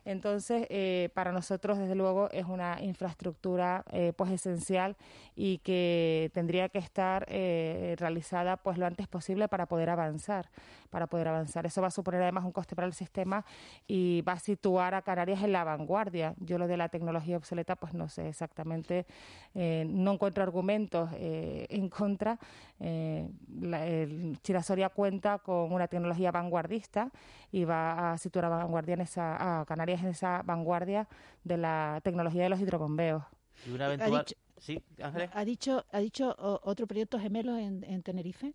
[0.05, 4.95] Entonces, eh, para nosotros, desde luego, es una infraestructura eh, pues esencial
[5.35, 10.49] y que tendría que estar eh, realizada pues lo antes posible para poder avanzar,
[10.89, 11.65] para poder avanzar.
[11.65, 13.45] Eso va a suponer además un coste para el sistema
[13.87, 16.33] y va a situar a Canarias en la vanguardia.
[16.39, 19.05] Yo lo de la tecnología obsoleta, pues no sé exactamente,
[19.53, 22.37] no encuentro argumentos en contra.
[22.79, 27.11] El Chirasoria cuenta con una tecnología vanguardista
[27.51, 31.07] y va a situar a, vanguardia en esa, a Canarias en esa vanguardia
[31.43, 33.23] de la tecnología de los hidrobombeos.
[33.67, 34.25] Y una Ha eventual...
[34.25, 35.29] dicho- Sí, Ángeles.
[35.33, 38.53] ha dicho ha dicho otro proyecto gemelo en, en Tenerife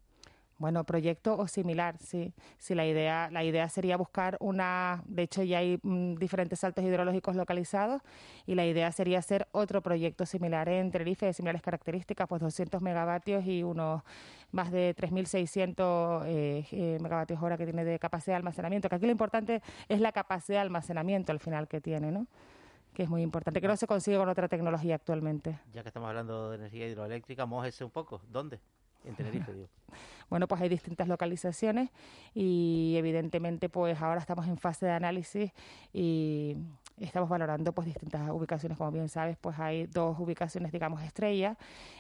[0.65, 2.33] Bueno, proyecto o similar, sí.
[2.57, 6.83] Sí, la idea, la idea sería buscar una, de hecho ya hay mm, diferentes saltos
[6.83, 8.01] hidrológicos localizados
[8.47, 12.81] y la idea sería hacer otro proyecto similar en Tenerife de similares características, pues 200
[12.81, 14.05] megavatios y unos
[14.53, 19.05] más de 3.600 eh, eh, megavatios hora que tiene de capacidad de almacenamiento, que aquí
[19.05, 22.27] lo importante es la capacidad de almacenamiento al final que tiene, ¿no?
[22.95, 25.59] Que es muy importante, que no se consigue con otra tecnología actualmente.
[25.75, 28.23] Ya que estamos hablando de energía hidroeléctrica, mójese un poco.
[28.31, 28.61] ¿Dónde?
[30.31, 31.91] Bueno, pues hay distintas localizaciones
[32.35, 35.53] y evidentemente pues ahora estamos en fase de análisis
[35.93, 36.57] y
[36.99, 41.57] estamos valorando pues distintas ubicaciones, como bien sabes, pues hay dos ubicaciones digamos estrellas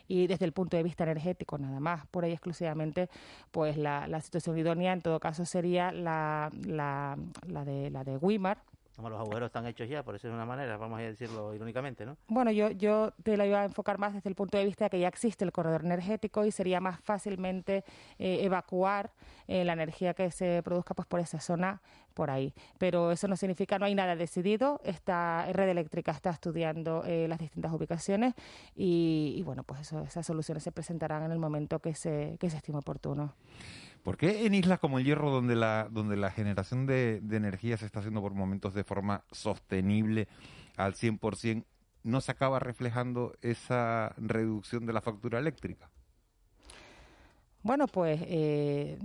[0.09, 3.09] y desde el punto de vista energético nada más, por ahí exclusivamente
[3.51, 8.17] pues la, la situación idónea en todo caso sería la, la, la de la de
[8.17, 8.59] Wimar
[8.97, 12.07] Como los agujeros están hechos ya, por eso es una manera, vamos a decirlo irónicamente,
[12.07, 12.17] ¿no?
[12.29, 14.91] Bueno, yo, yo te la iba a enfocar más desde el punto de vista de
[14.91, 17.85] que ya existe el corredor energético y sería más fácilmente
[18.19, 19.11] eh, evacuar
[19.49, 21.83] eh, la energía que se produzca pues por esa zona
[22.15, 22.55] por ahí.
[22.79, 24.81] Pero eso no significa, no hay nada decidido.
[24.85, 28.35] Esta Red Eléctrica está estudiando eh, las distintas ubicaciones
[28.77, 32.49] y, y bueno, pues eso, esas soluciones se presentarán en el momento que se, que
[32.49, 33.35] se estime oportuno.
[34.05, 37.79] ¿Por qué en islas como el Hierro, donde la, donde la generación de, de energía
[37.79, 40.29] se está haciendo por momentos de forma sostenible
[40.77, 41.67] al 100%,
[42.05, 45.91] no se acaba reflejando esa reducción de la factura eléctrica?
[47.63, 48.99] Bueno, pues eh,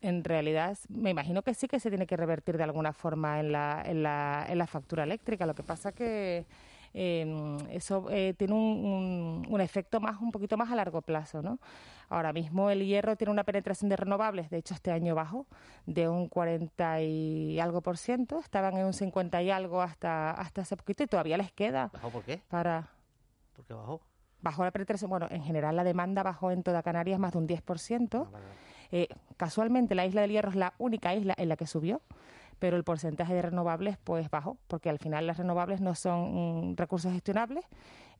[0.00, 3.52] en, realidad me imagino que sí que se tiene que revertir de alguna forma en
[3.52, 5.46] la, en la, en la factura eléctrica.
[5.46, 6.46] Lo que pasa que
[6.94, 11.42] eh, eso eh, tiene un, un- un efecto más un poquito más a largo plazo,
[11.42, 11.60] ¿no?
[12.12, 15.46] Ahora mismo el hierro tiene una penetración de renovables, de hecho este año bajó
[15.86, 20.60] de un 40 y algo por ciento, estaban en un 50 y algo hasta hasta
[20.60, 22.42] hace poquito y todavía les queda ¿Bajó por qué?
[22.48, 22.90] para
[23.56, 24.00] ¿Por qué bajó?
[24.42, 27.48] bajó la penetración, bueno, en general la demanda bajó en toda Canarias más de un
[27.48, 28.26] 10%.
[28.90, 32.02] Eh, casualmente la isla del Hierro es la única isla en la que subió,
[32.58, 36.76] pero el porcentaje de renovables pues bajó, porque al final las renovables no son mm,
[36.76, 37.64] recursos gestionables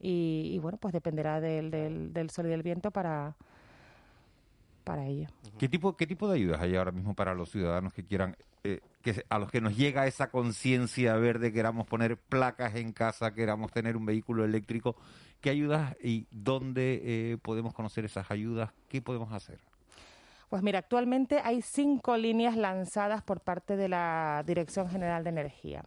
[0.00, 3.36] y, y, bueno, pues dependerá del, del, del sol y del viento para,
[4.82, 5.28] para ello.
[5.58, 8.80] ¿Qué tipo, ¿Qué tipo de ayudas hay ahora mismo para los ciudadanos que quieran, eh,
[9.02, 13.72] que a los que nos llega esa conciencia verde, queramos poner placas en casa, queramos
[13.72, 14.96] tener un vehículo eléctrico?
[15.40, 18.70] ¿Qué ayudas y dónde eh, podemos conocer esas ayudas?
[18.88, 19.58] ¿Qué podemos hacer?
[20.48, 25.84] Pues mira, actualmente hay cinco líneas lanzadas por parte de la Dirección General de Energía.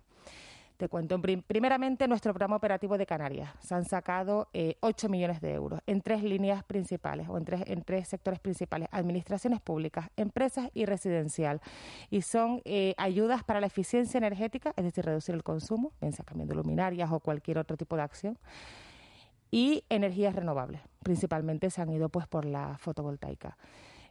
[0.78, 3.50] Te cuento, en prim- primeramente nuestro programa operativo de Canarias.
[3.62, 7.64] Se han sacado eh, 8 millones de euros en tres líneas principales o en tres,
[7.68, 11.62] en tres sectores principales, administraciones públicas, empresas y residencial.
[12.10, 16.26] Y son eh, ayudas para la eficiencia energética, es decir, reducir el consumo, bien sea
[16.26, 18.38] cambiando luminarias o cualquier otro tipo de acción,
[19.52, 20.82] y energías renovables.
[21.04, 23.56] Principalmente se han ido pues por la fotovoltaica.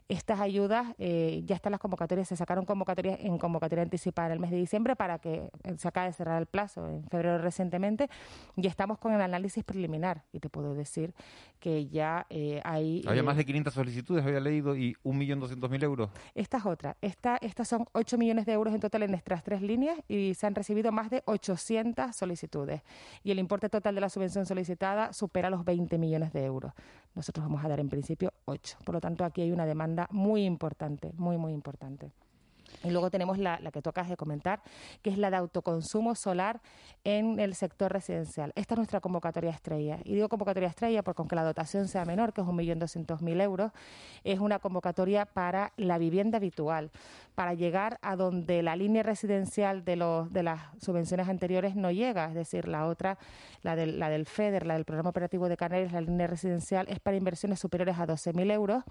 [0.07, 4.39] Estas ayudas, eh, ya están las convocatorias, se sacaron convocatorias en convocatoria anticipada en el
[4.39, 8.07] mes de diciembre para que eh, se acabe de cerrar el plazo en febrero recientemente
[8.55, 11.15] y estamos con el análisis preliminar y te puedo decir
[11.59, 13.01] que ya eh, hay...
[13.07, 16.11] Había eh, más de 500 solicitudes, había leído, y 1.200.000 euros.
[16.35, 16.95] esta es otra.
[17.01, 20.45] Esta, estas son 8 millones de euros en total en nuestras tres líneas y se
[20.45, 22.83] han recibido más de 800 solicitudes.
[23.23, 26.73] Y el importe total de la subvención solicitada supera los 20 millones de euros.
[27.15, 28.77] Nosotros vamos a dar en principio 8.
[28.83, 32.11] Por lo tanto, aquí hay una demanda muy importante, muy, muy importante.
[32.83, 34.61] Y luego tenemos la, la que tú acabas de comentar,
[35.01, 36.61] que es la de autoconsumo solar
[37.03, 38.51] en el sector residencial.
[38.55, 39.99] Esta es nuestra convocatoria estrella.
[40.03, 43.71] Y digo convocatoria estrella porque aunque la dotación sea menor, que es 1.200.000 euros,
[44.23, 46.91] es una convocatoria para la vivienda habitual,
[47.35, 52.27] para llegar a donde la línea residencial de, los, de las subvenciones anteriores no llega.
[52.29, 53.17] Es decir, la otra,
[53.61, 57.59] la del, FEDER, la del Programa Operativo de Canarias, la línea residencial, es para inversiones
[57.59, 58.83] superiores a 12.000 euros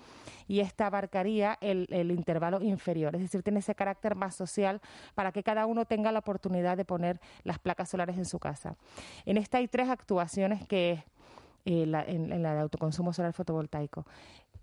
[0.46, 3.16] y esta abarcaría el, intervalo inferior.
[3.16, 4.80] Es decir, tiene ese carácter más social
[5.14, 8.76] para que cada uno tenga la oportunidad de poner las placas solares en su casa.
[9.24, 11.02] En esta hay tres actuaciones que
[11.64, 14.04] eh, en, en la de autoconsumo solar fotovoltaico.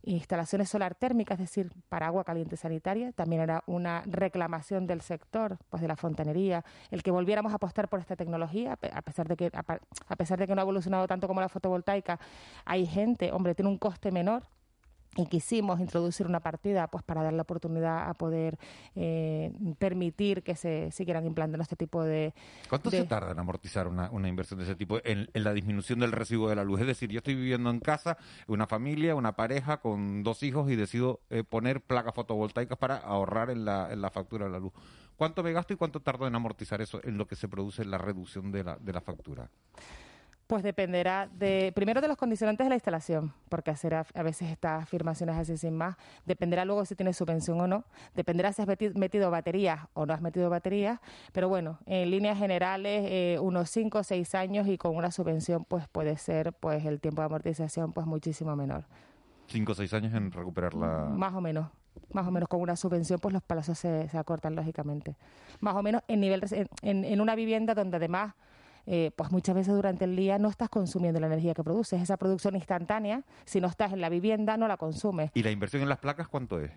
[0.03, 5.57] Instalaciones solar térmicas, es decir, para agua caliente sanitaria, también era una reclamación del sector,
[5.69, 9.01] pues de la fontanería, el que volviéramos a apostar por esta tecnología, a pe- a
[9.01, 9.63] pesar de que a
[10.07, 12.19] a pesar de que no ha evolucionado tanto como la fotovoltaica,
[12.65, 14.43] hay gente, hombre, tiene un coste menor,
[15.17, 18.57] y quisimos introducir una partida pues para dar la oportunidad a poder
[18.95, 22.33] eh, permitir que se siguieran implantando este tipo de
[22.69, 25.51] ¿Cuánto de- se tarda en amortizar una, una inversión de ese tipo en, en la
[25.53, 26.79] disminución del recibo de la luz?
[26.79, 30.77] Es decir, yo estoy viviendo en casa, una familia, una pareja con dos hijos y
[30.77, 34.71] decido eh, poner placas fotovoltaicas para ahorrar en la, en la factura de la luz.
[35.17, 37.97] ¿Cuánto me gasto y cuánto tardo en amortizar eso en lo que se produce la
[37.97, 39.49] reducción de la, de la factura?
[40.51, 44.49] Pues dependerá de primero de los condicionantes de la instalación, porque hacer a, a veces
[44.49, 47.85] estas afirmaciones así sin más, dependerá luego si tienes subvención o no,
[48.15, 50.99] dependerá si has meti- metido baterías o no has metido baterías,
[51.31, 55.63] pero bueno, en líneas generales eh, unos 5 o 6 años y con una subvención
[55.63, 58.83] pues puede ser pues el tiempo de amortización pues muchísimo menor,
[59.47, 61.05] Cinco o seis años en recuperar la...
[61.13, 61.69] más o menos.
[62.11, 65.15] Más o menos con una subvención, pues los plazos se, se acortan lógicamente.
[65.61, 66.41] Más o menos en nivel
[66.81, 68.33] en, en una vivienda donde además
[68.85, 72.01] eh, pues muchas veces durante el día no estás consumiendo la energía que produces.
[72.01, 75.31] Esa producción instantánea, si no estás en la vivienda, no la consumes.
[75.33, 76.71] ¿Y la inversión en las placas cuánto es?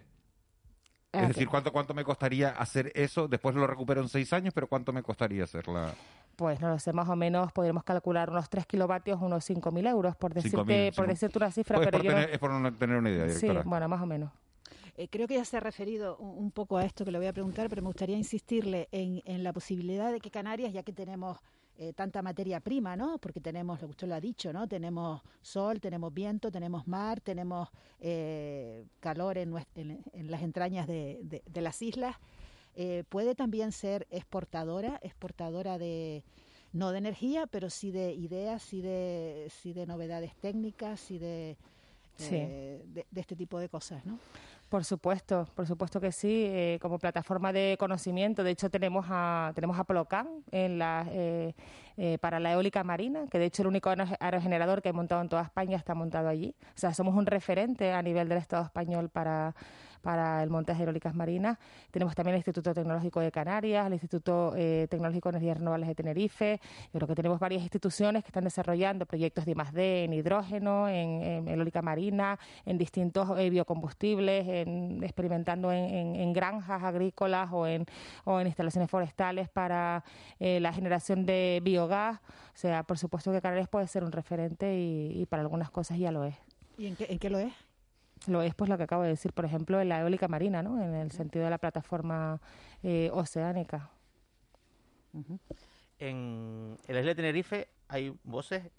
[1.12, 3.28] Ah, Es decir, ¿cuánto, ¿cuánto me costaría hacer eso?
[3.28, 5.94] Después lo recupero en seis años, pero ¿cuánto me costaría hacerla?
[6.34, 10.16] Pues no lo sé, más o menos podríamos calcular unos 3 kilovatios, unos 5.000 euros,
[10.16, 10.56] por decirte,
[10.90, 12.96] 5.000, por decirte una cifra, Pues pero por yo no- tener- es por no tener
[12.96, 13.62] una idea, Sí, directora.
[13.64, 14.32] bueno, más o menos.
[14.96, 17.28] Eh, creo que ya se ha referido un, un poco a esto que le voy
[17.28, 20.92] a preguntar, pero me gustaría insistirle en, en la posibilidad de que Canarias, ya que
[20.92, 21.38] tenemos
[21.76, 23.18] eh, tanta materia prima, ¿no?
[23.18, 24.68] Porque tenemos, lo que usted lo ha dicho, ¿no?
[24.68, 27.68] Tenemos sol, tenemos viento, tenemos mar, tenemos
[28.00, 32.16] eh, calor en, en- en las entrañas de, de- de las islas.
[32.76, 36.22] Eh, puede también ser exportadora, exportadora de
[36.72, 41.56] no de energía, pero sí de ideas, sí de, sí de novedades técnicas, sí de,
[42.16, 42.36] Sí.
[42.36, 44.18] eh, de, de este tipo de cosas, ¿no?
[44.74, 48.42] Por supuesto, por supuesto que sí, eh, como plataforma de conocimiento.
[48.42, 51.54] De hecho, tenemos a, tenemos a Plocan en la, eh,
[51.96, 55.22] eh, para la eólica marina, que de hecho el único aero- aerogenerador que hay montado
[55.22, 56.56] en toda España está montado allí.
[56.74, 59.54] O sea, somos un referente a nivel del Estado español para,
[60.04, 61.58] para el montaje de eólicas marinas.
[61.90, 65.94] Tenemos también el Instituto Tecnológico de Canarias, el Instituto eh, Tecnológico de Energías Renovables de
[65.96, 66.60] Tenerife.
[66.92, 71.22] Yo creo que tenemos varias instituciones que están desarrollando proyectos de I+D en hidrógeno, en,
[71.22, 77.66] en eólica marina, en distintos eh, biocombustibles, en, experimentando en, en- en granjas agrícolas o
[77.66, 77.86] en,
[78.24, 80.04] o en instalaciones forestales para
[80.38, 82.18] eh, la generación de biogás.
[82.18, 85.98] O sea, por supuesto que Canarias puede ser un referente y, y para algunas cosas
[85.98, 86.34] ya lo es.
[86.76, 87.52] ¿Y en qué, en qué lo es?
[88.28, 90.82] Lo es, pues lo que acabo de decir, por ejemplo, en la eólica marina, ¿no?
[90.82, 92.40] En el sentido de la plataforma
[92.82, 93.90] eh, oceánica.
[95.98, 98.70] En, en la isla de Tenerife hay voces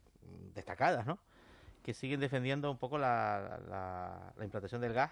[0.54, 1.18] destacadas, ¿no?
[1.84, 5.12] Que siguen defendiendo un poco la, la- la implantación del gas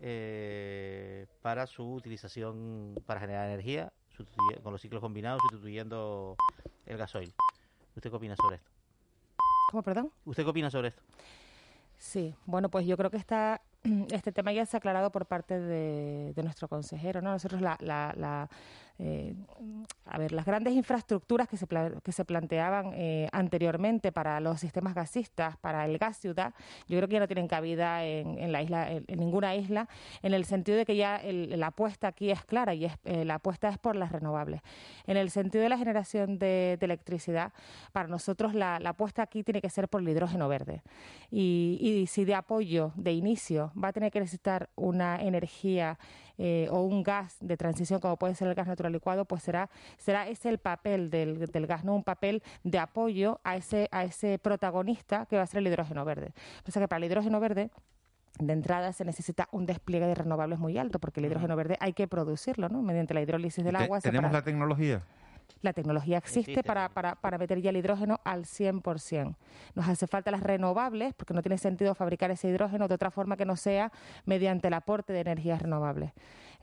[0.00, 3.92] eh, para su utilización para generar energía
[4.62, 6.36] con los ciclos combinados, sustituyendo
[6.86, 7.32] el gasoil.
[7.96, 8.70] ¿Usted qué opina sobre esto?
[9.70, 10.10] ¿Cómo, perdón?
[10.24, 11.02] ¿Usted qué opina sobre esto?
[12.04, 13.62] Sí, bueno, pues yo creo que está,
[14.12, 17.30] este tema ya se ha aclarado por parte de, nuestro consejero, ¿no?
[17.32, 18.50] Nosotros la, la, la,
[18.98, 19.34] eh,
[20.06, 21.66] a ver, las grandes infraestructuras que se,
[22.02, 26.54] que se planteaban eh, anteriormente para los sistemas gasistas, para el gas ciudad,
[26.86, 29.88] yo creo que ya no tienen cabida en, en la isla, en, en ninguna isla,
[30.22, 33.24] en el sentido de que ya el- la apuesta aquí es clara y es, eh,
[33.24, 34.60] la apuesta es por las renovables.
[35.06, 37.52] En el sentido de la generación de, de electricidad,
[37.92, 40.82] para nosotros la, la apuesta aquí tiene que ser por el hidrógeno verde.
[41.30, 45.98] Y, y si de apoyo, de inicio, va a tener que necesitar una energía
[46.38, 49.70] eh, o un gas de transición como puede ser el gas natural licuado, pues será,
[49.98, 51.94] será ese el papel del, del gas, ¿no?
[51.94, 56.04] Un papel de apoyo a ese, a ese protagonista que va a ser el hidrógeno
[56.04, 56.32] verde.
[56.66, 57.70] O sea que para el hidrógeno verde
[58.38, 61.92] de entrada se necesita un despliegue de renovables muy alto, porque el hidrógeno verde hay
[61.92, 62.82] que producirlo, ¿no?
[62.82, 64.00] Mediante la hidrólisis del agua.
[64.00, 65.02] ¿Tenemos la tecnología?
[65.60, 69.34] La tecnología existe, Existe, para, para, para meter ya el hidrógeno al 100%.
[69.74, 73.36] Nos hace falta las renovables, porque no tiene sentido fabricar ese hidrógeno de otra forma
[73.36, 73.92] que no sea
[74.26, 76.12] mediante el aporte de energías renovables.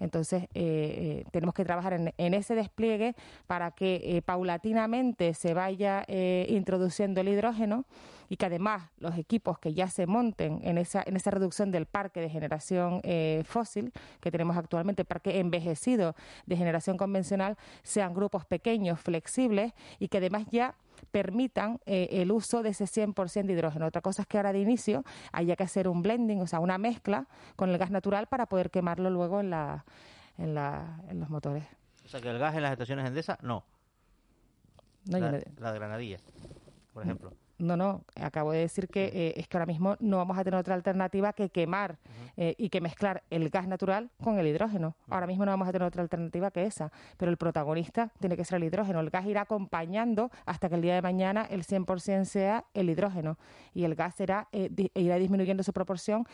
[0.01, 5.53] Entonces, eh, eh, tenemos que trabajar en, en ese despliegue para que eh, paulatinamente se
[5.53, 7.85] vaya eh, introduciendo el hidrógeno
[8.27, 11.85] y que además los equipos que ya se monten en esa, en esa reducción del
[11.85, 13.01] parque de generación
[13.43, 20.19] fósil que tenemos actualmente, parque envejecido de generación convencional, sean grupos pequeños, flexibles y que
[20.19, 20.75] además ya
[21.11, 23.85] permitan eh, el uso de ese 100% de hidrógeno.
[23.85, 26.77] Otra cosa es que ahora de inicio haya que hacer un blending, o sea, una
[26.77, 29.85] mezcla con el gas natural para poder quemarlo luego en, la,
[30.37, 31.65] en, la, en los motores.
[32.05, 33.63] O sea, que el gas en las estaciones Endesa, no.
[35.05, 36.19] No, la, de Granadilla,
[36.93, 37.31] por ejemplo.
[37.31, 40.59] No, no, acabo de decir que eh, es que ahora mismo no vamos a tener
[40.59, 41.97] otra alternativa que quemar
[42.37, 44.95] eh, y que mezclar el gas natural con el hidrógeno.
[45.09, 48.43] Ahora mismo no vamos a tener otra alternativa que esa, pero el protagonista tiene que
[48.45, 48.99] ser el hidrógeno.
[48.99, 53.37] El gas irá acompañando hasta que el día de mañana el 100% sea el hidrógeno
[53.73, 56.25] y el gas será, eh, di- irá disminuyendo su proporción,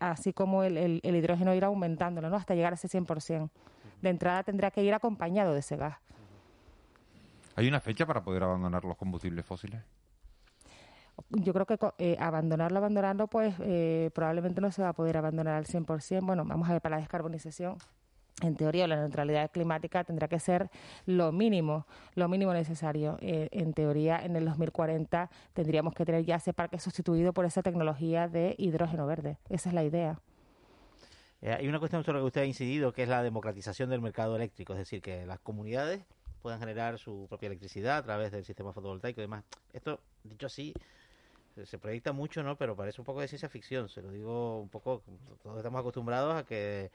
[0.00, 2.36] así como el, el- el hidrógeno irá aumentándolo ¿no?
[2.36, 3.48] hasta llegar a ese 100%.
[4.00, 5.96] De entrada tendrá que ir acompañado de ese gas.
[7.54, 9.80] ¿Hay una fecha para poder abandonar los combustibles fósiles?
[11.30, 15.54] Yo creo que eh, abandonarlo, abandonarlo, pues eh, probablemente no se va a poder abandonar
[15.54, 16.24] al 100%.
[16.24, 17.76] Bueno, vamos a ver, para la descarbonización,
[18.40, 20.70] en teoría, la neutralidad climática tendrá que ser
[21.06, 23.16] lo mínimo, lo mínimo necesario.
[23.20, 27.62] Eh, en teoría, en el 2040 tendríamos que tener ya ese parque sustituido por esa
[27.62, 29.38] tecnología de hidrógeno verde.
[29.48, 30.20] Esa es la idea.
[31.40, 34.00] Eh, hay una cuestión sobre la que usted ha incidido, que es la democratización del
[34.00, 36.04] mercado eléctrico, es decir, que las comunidades
[36.40, 39.44] puedan generar su propia electricidad a través del sistema fotovoltaico y demás.
[39.72, 40.74] Esto, dicho así,
[41.64, 42.56] se- proyecta mucho, ¿no?
[42.56, 43.88] Pero parece un poco de ciencia ficción.
[43.88, 45.02] Se lo digo un poco,
[45.42, 46.90] todos estamos acostumbrados a que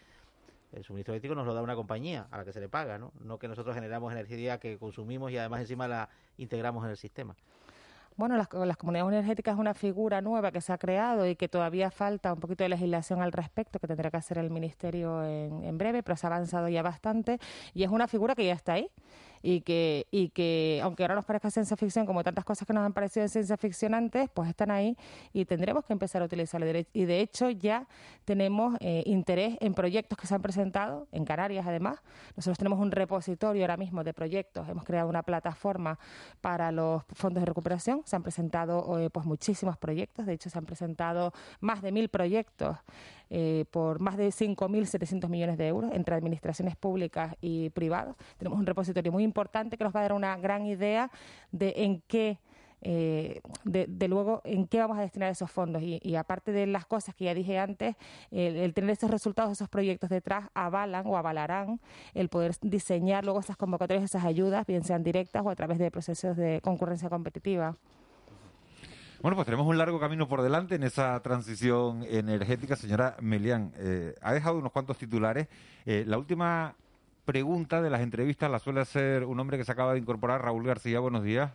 [0.74, 3.12] el suministro eléctrico nos lo da una compañía a la que se le paga, ¿no?
[3.24, 7.36] No que nosotros generamos energía que consumimos y además encima la integramos en el sistema.
[8.18, 11.48] Bueno, las, las comunidades energéticas es una figura nueva que se ha creado y que
[11.48, 15.64] todavía falta un poquito de legislación al respecto, que tendrá que hacer el Ministerio en,
[15.64, 17.38] en breve, pero se ha avanzado ya bastante
[17.76, 18.90] y es una figura que ya está ahí.
[19.42, 22.84] Y que, y que aunque ahora nos parezca ciencia ficción, como tantas cosas que nos
[22.84, 24.98] han parecido ciencia ficción antes, pues están ahí
[25.34, 26.68] y tendremos que empezar a utilizarlo.
[26.94, 27.88] Y de hecho ya
[28.26, 32.00] tenemos eh, interés en proyectos que se han presentado, en Canarias además.
[32.36, 36.00] Nosotros tenemos un repositorio ahora mismo de proyectos, hemos creado una plataforma
[36.42, 40.58] para los fondos de recuperación, se han presentado eh, pues muchísimos proyectos, de hecho se
[40.58, 42.78] han presentado más de mil proyectos
[43.30, 48.16] eh, por más de 5.700 millones de euros entre administraciones públicas y privadas.
[48.38, 51.12] Tenemos un repositorio muy importante que nos va a dar una gran idea
[51.52, 52.40] de en qué
[52.82, 55.82] eh, de, luego en qué vamos a destinar esos fondos.
[55.84, 57.96] Y, aparte de las cosas que ya dije antes,
[58.32, 61.80] el, tener esos resultados, esos proyectos detrás, avalan o avalarán
[62.14, 65.90] el poder diseñar luego esas convocatorias, esas ayudas, bien sean directas o a través de
[65.92, 67.76] procesos de concurrencia competitiva.
[69.22, 72.76] Bueno, pues tenemos un largo camino por delante en esa transición energética.
[72.76, 75.48] Señora Melián, eh, ha dejado unos cuantos titulares.
[75.88, 76.76] Eh, la última
[77.28, 80.66] pregunta de las entrevistas la suele hacer un hombre que se acaba de incorporar, Raúl
[80.66, 81.02] García.
[81.02, 81.52] Buenos días.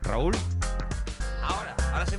[0.00, 0.32] Raúl.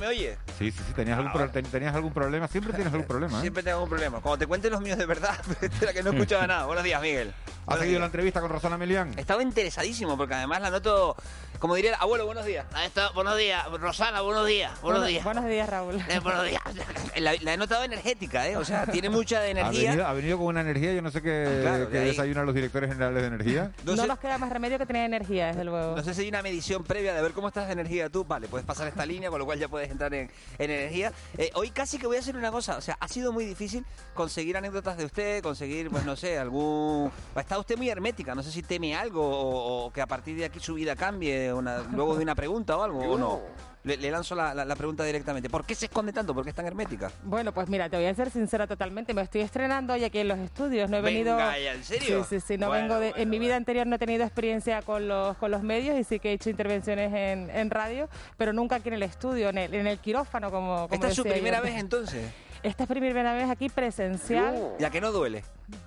[0.02, 0.36] Me oye.
[0.58, 3.38] Sí, sí, sí, tenías, algún, tenías algún problema, siempre tienes algún problema.
[3.38, 3.40] ¿eh?
[3.40, 4.20] Siempre tengo algún problema.
[4.20, 6.66] Cuando te cuenten los míos de verdad, espera que no escuchaba nada.
[6.66, 7.32] Buenos días, Miguel.
[7.66, 9.16] ¿Has seguido la entrevista con Rosana Melián?
[9.16, 11.14] Estaba interesadísimo porque además la noto,
[11.60, 12.66] como diría el abuelo, buenos días.
[13.14, 14.80] buenos días, Rosana, buenos días.
[14.82, 15.22] Buenos días.
[15.22, 15.94] Buenos días, Raúl.
[16.08, 16.60] Eh, buenos días.
[17.16, 18.56] La, he notado energética, ¿eh?
[18.56, 20.08] O sea, tiene mucha energía.
[20.08, 23.28] Ha venido, con una energía, yo no sé qué, ah, desayunan los directores generales de
[23.28, 23.70] energía.
[23.84, 25.94] No, nos queda más remedio que tener energía, desde luego.
[25.94, 28.24] No sé si hay una medición previa de ver cómo estás de energía tú.
[28.24, 31.12] Vale, puedes pasar esta línea, con lo cual ya puedes entrar en, energía.
[31.38, 32.76] Eh, hoy casi que voy a hacer una cosa.
[32.76, 33.84] O sea, ha sido muy difícil
[34.14, 37.10] conseguir anécdotas de usted, conseguir, pues no sé, algún...
[37.36, 40.60] Está usted muy hermética no sé si teme algo o, que a partir de aquí
[40.60, 41.50] su vida cambie
[41.92, 43.71] luego de una pregunta o algo, o no.
[43.84, 45.50] Le, lanzo la, pregunta directamente.
[45.50, 46.34] ¿Por qué se esconde tanto?
[46.34, 47.10] ¿Por qué es tan hermética?
[47.24, 49.12] Bueno, pues mira, te voy a ser sincera totalmente.
[49.12, 50.88] Me estoy estrenando hoy aquí en los estudios.
[50.88, 51.36] No he venido.
[51.40, 52.24] ¿en serio?
[52.24, 52.58] Sí, sí, sí.
[52.58, 53.12] No vengo de...
[53.16, 56.20] En mi vida anterior no he tenido experiencia con los, con los medios y sí
[56.20, 59.74] que he hecho intervenciones en, en radio, pero nunca aquí en el estudio, en el,
[59.74, 60.88] en el quirófano, como.
[60.88, 62.30] como ¿Esta es su primera vez entonces?
[62.62, 64.76] Esta es primera vez aquí presencial.
[64.78, 65.42] ¿Ya que no duele?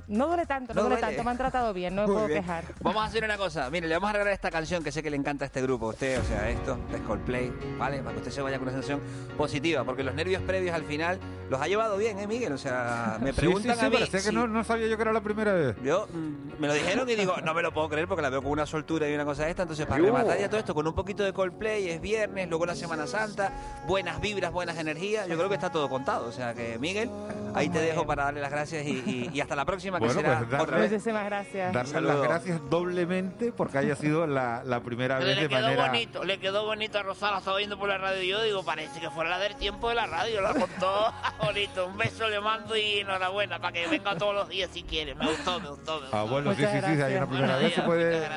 [0.07, 2.63] No duele tanto, no, duele, tanto, me han tratado bien, no me puedo quejar.
[2.81, 5.09] Vamos a hacer una cosa, mire, le vamos a regalar esta canción que sé que
[5.09, 7.99] le encanta a este grupo, a usted, o sea, esto, es Coldplay, ¿vale?
[7.99, 9.01] Para que usted se vaya con una sensación
[9.37, 11.19] positiva, porque los nervios previos al final
[11.49, 12.53] los ha llevado bien, ¿eh, Miguel?
[12.53, 13.97] O sea, me preguntan sí, a mí...
[13.97, 15.75] que no, no, sabía yo que era la primera vez.
[15.83, 18.41] Yo, mm, me lo dijeron y digo, no me lo puedo creer porque la veo
[18.41, 20.87] con una soltura y una cosa de esta, entonces para rematar ya todo esto con
[20.87, 23.51] un poquito de Coldplay, es viernes, luego la Semana Santa,
[23.87, 27.09] buenas vibras, buenas energías, yo creo que está todo contado, o sea que Miguel,
[27.53, 30.45] ahí te dejo para darle las gracias y, hasta la próxima que será...
[30.47, 31.73] Pues Muchísimas gracias.
[31.73, 35.69] Darle las gracias doblemente porque haya sido la, la primera vez de manera...
[35.69, 38.41] Le quedó bonito, le quedó bonito a Rosana, estaba viendo por la radio y yo
[38.43, 41.13] digo, parece que fuera la del tiempo de la radio, la contó
[41.43, 41.87] bonito.
[41.87, 45.15] Un beso le mando y enhorabuena para que venga todos los días si quiere.
[45.15, 46.17] Me gustó, me gustó, me gustó.
[46.17, 48.27] Ah, bueno, sí, sí, sí, hay una primera vez se puede...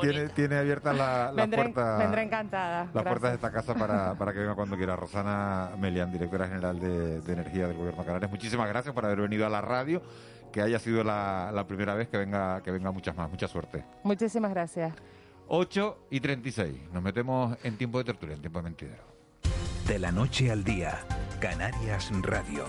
[0.00, 1.96] Tiene, tiene abiertas la, la puerta...
[1.98, 2.88] Vendré encantada.
[2.92, 4.96] Las puertas de esta casa para, para que venga cuando quiera.
[4.96, 8.30] Rosana Melian, directora general de, de Energía del Gobierno de Canarias.
[8.30, 10.02] Muchísimas gracias por haber venido a la radio
[10.52, 13.30] que haya sido la, la, primera vez que venga, que venga muchas más.
[13.30, 13.84] Mucha suerte.
[14.02, 14.94] Muchísimas gracias.
[15.48, 16.74] 8 y 36.
[16.92, 19.04] Nos metemos en tiempo de tertulia, en tiempo de mentidero.
[19.86, 20.98] De la noche al día,
[21.40, 22.64] Canarias Radio.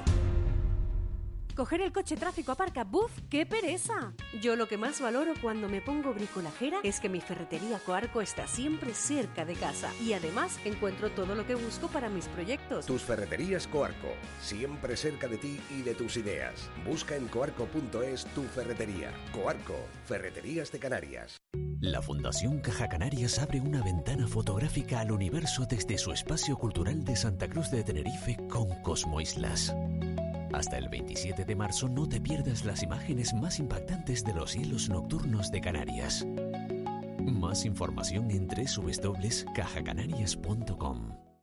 [1.58, 3.12] Coger el coche tráfico aparca, ¡buf!
[3.32, 4.14] ¡Qué pereza!
[4.44, 8.46] Yo lo que más valoro cuando me pongo bricolajera es que mi ferretería Coarco está
[8.46, 12.86] siempre cerca de casa y además encuentro todo lo que busco para mis proyectos.
[12.86, 16.70] Tus ferreterías Coarco, siempre cerca de ti y de tus ideas.
[16.86, 19.12] Busca en coarco.es tu ferretería.
[19.32, 21.38] Coarco, Ferreterías de Canarias.
[21.82, 27.18] La Fundación Caja Canarias abre una ventana fotográfica al universo desde su espacio cultural de
[27.18, 29.76] Santa Cruz de Tenerife con Cosmo Islas.
[30.54, 34.88] Hasta el 27 de marzo no te pierdas las imágenes más impactantes de los cielos
[34.88, 36.26] nocturnos de Canarias.
[37.20, 41.27] Más información en www.cajacanarias.com.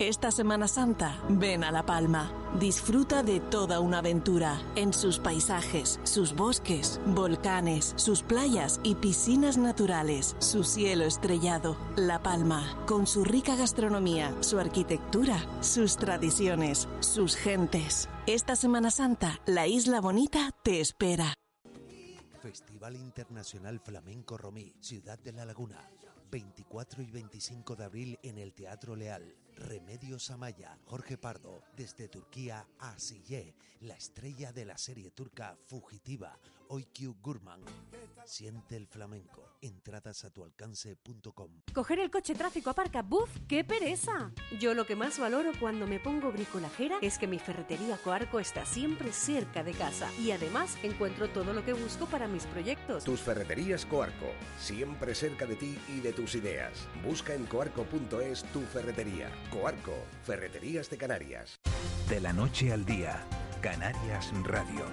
[0.00, 2.30] Esta Semana Santa, ven a La Palma.
[2.60, 9.58] Disfruta de toda una aventura en sus paisajes, sus bosques, volcanes, sus playas y piscinas
[9.58, 11.76] naturales, su cielo estrellado.
[11.96, 18.08] La Palma, con su rica gastronomía, su arquitectura, sus tradiciones, sus gentes.
[18.28, 21.34] Esta Semana Santa, la Isla Bonita te espera.
[22.40, 25.90] Festival Internacional Flamenco Romí, Ciudad de la Laguna.
[26.30, 32.66] 24 y 25 de abril en el Teatro Leal Remedios Amaya, Jorge Pardo, desde Turquía
[32.78, 36.38] a Sille, la estrella de la serie turca Fugitiva,
[36.68, 37.60] Oykü Gurman.
[38.24, 39.42] Siente el flamenco.
[39.62, 41.50] Entradas a tu alcance.com.
[41.72, 43.30] Coger el coche tráfico aparca, ¡buf!
[43.48, 44.32] ¡Qué pereza!
[44.60, 48.66] Yo lo que más valoro cuando me pongo bricolajera es que mi ferretería Coarco está
[48.66, 53.02] siempre cerca de casa y además encuentro todo lo que busco para mis proyectos.
[53.02, 56.86] Tus ferreterías Coarco, siempre cerca de ti y de tus ideas.
[57.02, 59.30] Busca en coarco.es tu ferretería.
[59.50, 61.60] Coarco, Ferreterías de Canarias.
[62.08, 63.24] De la noche al día,
[63.62, 64.84] Canarias Radio.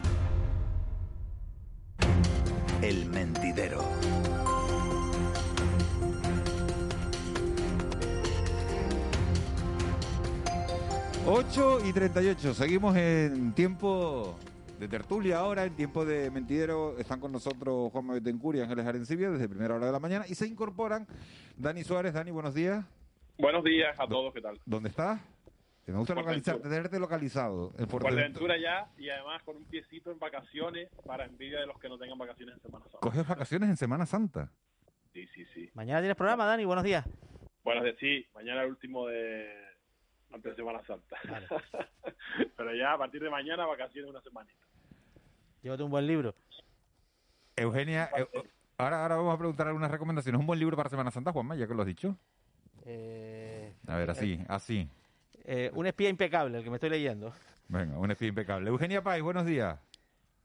[2.82, 3.84] El mentidero.
[11.28, 14.38] 8 y 38, seguimos en tiempo
[14.80, 16.98] de tertulia ahora, en tiempo de mentidero.
[17.00, 20.36] Están con nosotros Juan Betancourt y Ángeles Arencibia desde primera hora de la mañana y
[20.36, 21.08] se incorporan
[21.58, 22.14] Dani Suárez.
[22.14, 22.86] Dani, buenos días.
[23.40, 24.60] Buenos días a todos, ¿qué tal?
[24.66, 25.20] ¿Dónde estás?
[25.92, 27.72] Me gusta localizar, tenerte localizado.
[27.78, 31.88] En Fuerteventura ya y además con un piecito en vacaciones para envidia de los que
[31.90, 33.00] no tengan vacaciones en Semana Santa.
[33.00, 34.52] ¿Coges vacaciones en Semana Santa?
[35.14, 35.70] Sí, sí, sí.
[35.76, 37.06] Mañana tienes programa, Dani, buenos días.
[37.64, 38.26] Buenos días, sí.
[38.34, 39.48] Mañana el último de
[40.34, 41.18] antes de Semana Santa.
[42.58, 44.66] Pero ya a partir de mañana vacaciones una semanita.
[45.62, 46.34] Llévate un buen libro.
[47.56, 48.28] Eugenia, eh,
[48.78, 50.40] ahora, ahora vamos a preguntar algunas recomendaciones.
[50.40, 52.18] ¿Un buen libro para Semana Santa, Juanma, ya que lo has dicho?
[52.86, 54.90] Eh, A ver, así, así.
[55.48, 57.34] Eh, un espía impecable, el que me estoy leyendo.
[57.68, 58.70] Venga, un espía impecable.
[58.70, 59.80] Eugenia Pais, buenos días.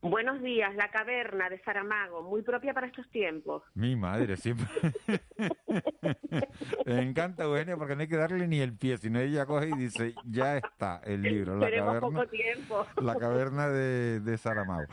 [0.02, 3.62] Buenos días, La Caverna de Saramago, muy propia para estos tiempos.
[3.74, 4.66] Mi madre, siempre.
[6.86, 9.76] Me encanta Eugenia porque no hay que darle ni el pie, sino ella coge y
[9.76, 12.86] dice, ya está el libro, La Tenemos Caverna, poco tiempo.
[13.02, 14.86] la caverna de, de Saramago.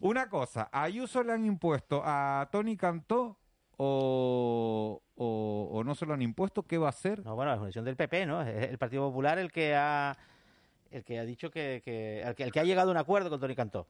[0.00, 3.38] Una cosa, ¿a Ayuso le han impuesto a Tony Cantó
[3.82, 6.62] o, o, o no se lo han impuesto?
[6.62, 7.24] ¿Qué va a hacer?
[7.24, 8.42] No, bueno, la fundación del PP, ¿no?
[8.42, 10.16] Es el Partido Popular el que ha
[10.90, 13.30] el que ha dicho que, que- el, que el que ha llegado a un acuerdo
[13.30, 13.86] con Tony Cantó.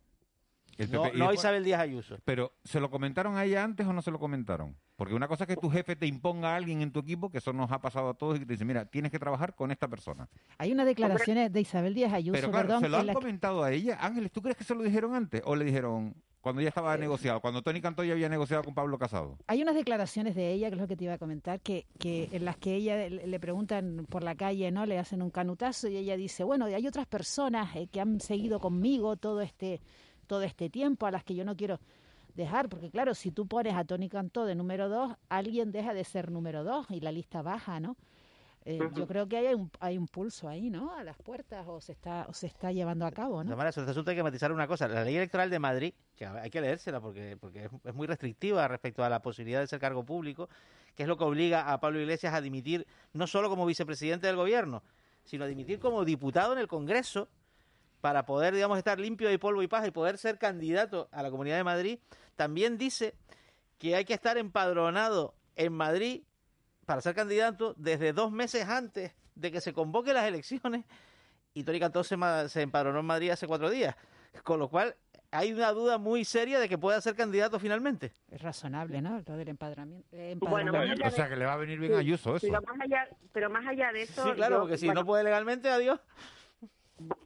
[0.76, 1.16] El No, PP.
[1.16, 2.18] Y no después- Isabel Díaz Ayuso.
[2.24, 4.76] Pero, ¿se lo comentaron a ella antes o no se lo comentaron?
[4.96, 7.38] Porque una cosa es que tu jefe te imponga a alguien en tu equipo, que
[7.38, 9.70] eso nos ha pasado a todos, y que te dice, mira, tienes que trabajar con
[9.70, 10.28] esta persona.
[10.58, 13.62] Hay unas declaraciones de Isabel Díaz Ayuso, Pero claro, perdón, ¿se lo han la comentado
[13.64, 13.96] a ella?
[13.98, 15.40] Ángeles, ¿tú crees que se lo dijeron antes?
[15.46, 17.40] ¿O le dijeron cuando ya estaba negociado?
[17.40, 19.36] Cuando Tony Cantó ya había negociado con Pablo Casado.
[19.46, 22.28] Hay unas declaraciones de ella, que es lo que te iba a comentar, que, que
[22.32, 24.86] en las que ella le preguntan por la calle, ¿no?
[24.86, 28.60] Le hacen un canutazo y ella dice, bueno, hay otras personas eh, que han seguido
[28.60, 29.80] conmigo todo este
[30.26, 31.80] todo este tiempo a las que yo no quiero
[32.36, 36.04] dejar, porque claro, si tú pones a Tony Cantó de número dos, alguien deja de
[36.04, 37.96] ser número dos y la lista baja, ¿no?
[38.64, 40.94] Eh, Yo creo que hay un, hay un pulso ahí, ¿no?
[40.94, 43.68] A las puertas o se está o se está llevando a cabo, ¿no?
[43.68, 44.86] este asunto hay que matizar una cosa.
[44.86, 48.68] La ley electoral de Madrid, que hay que leérsela porque, porque es, es muy restrictiva
[48.68, 50.50] respecto a la posibilidad de ser cargo público,
[50.94, 54.36] que es lo que obliga a Pablo Iglesias a dimitir no solo como vicepresidente del
[54.36, 54.82] gobierno,
[55.24, 57.28] sino a dimitir como diputado en el Congreso
[58.00, 61.30] para poder, digamos, estar limpio de polvo y paja y poder ser candidato a la
[61.30, 61.98] Comunidad de Madrid.
[62.36, 63.14] También dice
[63.78, 66.22] que hay que estar empadronado en Madrid
[66.86, 70.84] para ser candidato desde dos meses antes de que se convoquen las elecciones
[71.54, 72.16] y Tony Cantó se,
[72.48, 73.96] se empadronó en Madrid hace cuatro días.
[74.44, 74.94] Con lo cual,
[75.32, 78.12] hay una duda muy seria de que pueda ser candidato finalmente.
[78.30, 79.20] Es razonable, ¿no?
[79.26, 80.46] Lo del empadronamiento.
[80.46, 82.46] Bueno, O sea, que le va a venir bien a Ayuso eso.
[82.48, 85.06] Pero más allá, pero más allá de eso, Sí, claro, yo- porque si bueno, no
[85.06, 86.00] puede legalmente, adiós.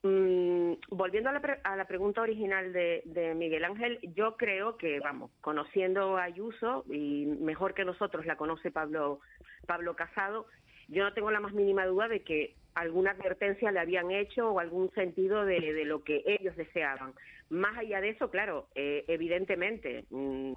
[0.03, 4.77] Mm, volviendo a la, pre- a la pregunta original de, de Miguel Ángel, yo creo
[4.77, 9.21] que, vamos, conociendo a Ayuso, y mejor que nosotros la conoce Pablo,
[9.67, 10.47] Pablo Casado,
[10.89, 14.61] yo no tengo la más mínima duda de que alguna advertencia le habían hecho o
[14.61, 17.13] algún sentido de, de lo que ellos deseaban.
[17.51, 20.53] Más allá de eso, claro, eh, evidentemente, mm,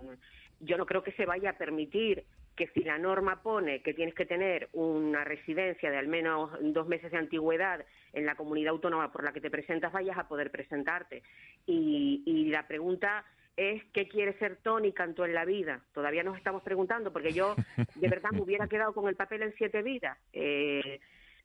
[0.60, 2.24] yo no creo que se vaya a permitir
[2.56, 6.88] que si la norma pone que tienes que tener una residencia de al menos dos
[6.88, 10.50] meses de antigüedad en la comunidad autónoma por la que te presentas, vayas a poder
[10.50, 11.22] presentarte.
[11.68, 13.24] Y, y la pregunta
[13.56, 15.82] es qué quiere ser Tony Cantó en la vida.
[15.94, 17.56] Todavía nos estamos preguntando, porque yo
[17.96, 20.18] de verdad me hubiera quedado con el papel en siete vidas.
[20.34, 21.00] Eh,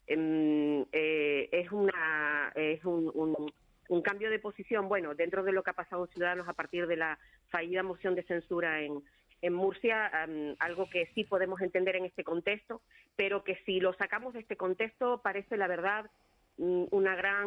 [0.07, 3.53] em, eh, es una es un, un-
[3.93, 6.86] un cambio de posición, bueno, dentro de lo que ha pasado en Ciudadanos a partir
[6.86, 7.18] de la
[7.51, 9.03] fallida moción de censura en,
[9.43, 12.80] en Murcia, am, algo que sí podemos entender en este contexto,
[13.16, 16.11] pero que si lo sacamos de este contexto parece la verdad
[16.57, 17.47] mm, una gran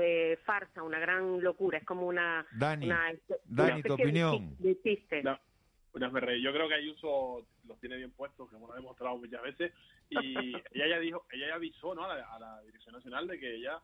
[0.00, 2.46] eh, farsa, una gran locura, es como una...
[2.52, 3.12] Dani, una,
[3.44, 4.56] Dani, tu de opinión.
[4.58, 5.22] de.
[5.24, 5.38] No,
[5.92, 9.74] Yo creo que Ayuso los tiene bien puestos, como lo ha demostrado muchas veces,
[10.08, 10.16] y
[10.72, 12.04] ella ya dijo, ella ya avisó ¿no?
[12.04, 13.78] a, la, a la Dirección Nacional de que ella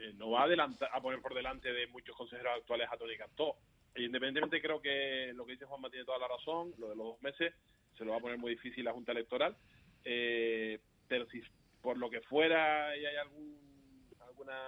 [0.00, 3.16] eh, no va a, adelantar, a poner por delante de muchos consejeros actuales a Tony
[3.16, 3.56] Cantó.
[3.96, 7.22] Independientemente creo que lo que dice Juanma tiene toda la razón, lo de los dos
[7.22, 7.52] meses
[7.96, 9.54] se lo va a poner muy difícil la Junta Electoral,
[10.04, 10.78] eh,
[11.08, 11.42] pero si
[11.82, 14.58] por lo que fuera y hay algún, alguna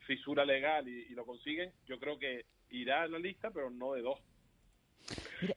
[0.00, 3.92] fisura legal y, y lo consiguen, yo creo que irá en la lista, pero no
[3.92, 4.18] de dos.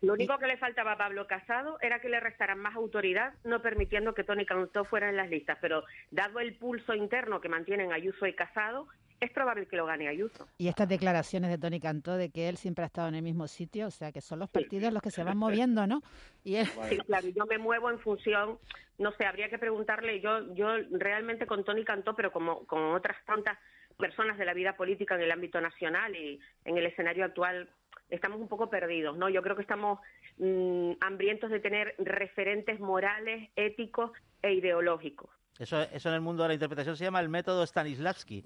[0.01, 3.61] Lo único que le faltaba a Pablo Casado era que le restaran más autoridad, no
[3.61, 5.57] permitiendo que Tony Cantó fuera en las listas.
[5.61, 8.87] Pero dado el pulso interno que mantienen Ayuso y Casado,
[9.19, 10.47] es probable que lo gane Ayuso.
[10.57, 13.47] Y estas declaraciones de Tony Cantó de que él siempre ha estado en el mismo
[13.47, 16.01] sitio, o sea, que son los partidos los que se van moviendo, ¿no?
[16.43, 16.67] Y él...
[16.89, 18.59] Sí, claro, yo me muevo en función,
[18.97, 23.17] no sé, habría que preguntarle, yo yo realmente con Tony Cantó, pero como con otras
[23.25, 23.57] tantas
[23.97, 27.69] personas de la vida política en el ámbito nacional y en el escenario actual,
[28.09, 29.29] estamos un poco perdidos, ¿no?
[29.29, 29.99] Yo creo que estamos
[30.37, 35.29] mm, hambrientos de tener referentes morales, éticos e ideológicos.
[35.59, 38.43] Eso, eso en el mundo de la interpretación se llama el método Stanislavski,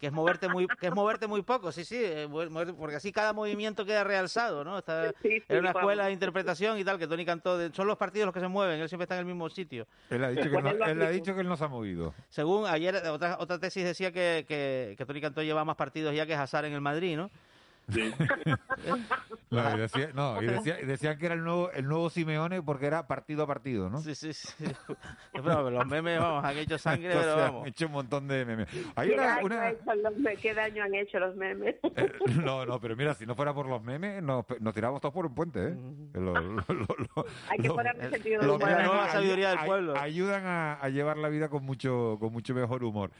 [0.00, 2.28] que es moverte muy, que es moverte muy poco, sí, sí, eh,
[2.76, 4.78] porque así cada movimiento queda realzado, ¿no?
[4.78, 5.80] Está Sí, sí, en una vamos.
[5.82, 8.48] escuela de interpretación y tal, que Tony cantó, de- son los partidos los que se
[8.48, 9.86] mueven, él siempre está en el mismo sitio.
[10.10, 12.12] Él ha dicho que, no, él ha dicho que él no se ha movido.
[12.28, 16.26] Según ayer, otra, otra tesis decía que, que, que Tony Cantó lleva más partidos ya
[16.26, 17.30] que Hazard en el Madrid, ¿no?
[19.50, 22.60] No, y decía, no, y decía- y decían que era el nuevo, el nuevo Simeone
[22.62, 23.98] porque era partido a partido, ¿no?
[24.02, 24.48] Sí, sí, sí.
[25.32, 28.68] Pero los memes, vamos, han hecho sangre, Entonces, pero han hecho un montón de memes.
[28.94, 31.76] Hay ¿Qué, una, daño una- ha hecho los me- ¿Qué daño han hecho los memes?
[31.96, 32.12] Eh,
[32.44, 35.24] no, no, pero mira, si no fuera por los memes, nos, nos tiramos todos por
[35.24, 35.76] un puente, ¿eh?
[36.14, 38.68] Lo- lo- lo- lo- Hay que ponerle sentido los humor.
[38.68, 39.96] memes La nueva sabiduría del ay- pueblo.
[39.98, 43.10] Ayudan a, a llevar la vida con mucho, con mucho mejor humor.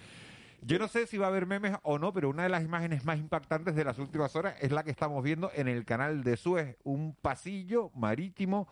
[0.63, 3.05] Yo no sé si va a haber memes o no, pero una de las imágenes
[3.05, 6.37] más impactantes de las últimas horas es la que estamos viendo en el canal de
[6.37, 8.69] Suez, un pasillo marítimo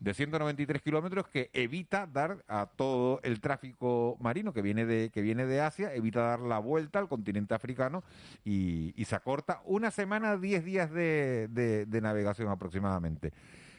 [0.00, 5.22] de 193 kilómetros que evita dar a todo el tráfico marino que viene de que
[5.22, 8.02] viene de Asia, evita dar la vuelta al continente africano
[8.44, 13.32] y, y se acorta una semana, 10 días de, de- de navegación aproximadamente.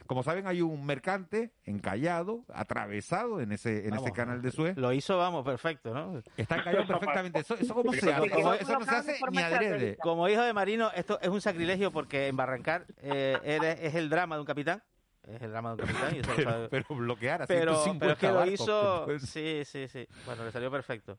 [0.07, 4.77] Como saben, hay un mercante encallado, atravesado en ese en ese canal de Suez.
[4.77, 6.21] Lo hizo, vamos, perfecto, ¿no?
[6.37, 7.39] Está encallado perfectamente.
[7.39, 8.29] Eso, eso cómo se hace?
[8.29, 9.97] Como- Eso no se hace ni adrede.
[9.97, 14.35] Como hijo de marino, esto es un sacrilegio porque embarrancar eh, eres- es el drama
[14.35, 14.81] de un capitán.
[15.23, 16.15] Es el drama de un capitán.
[16.15, 19.19] y eso lo Pero, sabe- pero bloquear a pero, 150 pero es que lo barcos,
[19.19, 19.27] hizo.
[19.27, 20.07] Sí, sí, sí.
[20.25, 21.17] Bueno, le salió perfecto.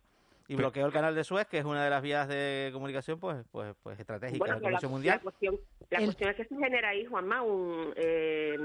[0.50, 3.20] Y Pero- bloqueó el canal de Suez, que es una de las vías de comunicación,
[3.20, 5.20] pues, pues, pues estratégicas Bueno, del pero la, la mundial.
[5.20, 5.56] cuestión,
[5.90, 7.92] la cuestión es que se genera ahí, Juanma, un...
[7.96, 8.56] eh,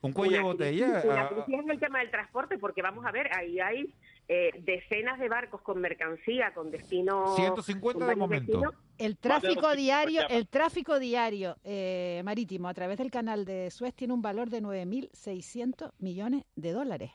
[0.00, 1.02] Un cuello de una botella.
[1.04, 3.92] Una ah, crisis en el tema del transporte, porque vamos a ver, ahí hay
[4.28, 7.34] eh, decenas de barcos con mercancía, con destino...
[7.34, 8.62] 150 con de momento.
[8.96, 14.14] El tráfico diario, el tráfico diario eh, marítimo a través del canal de Suez tiene
[14.14, 17.10] un valor de 9.600 millones de dólares.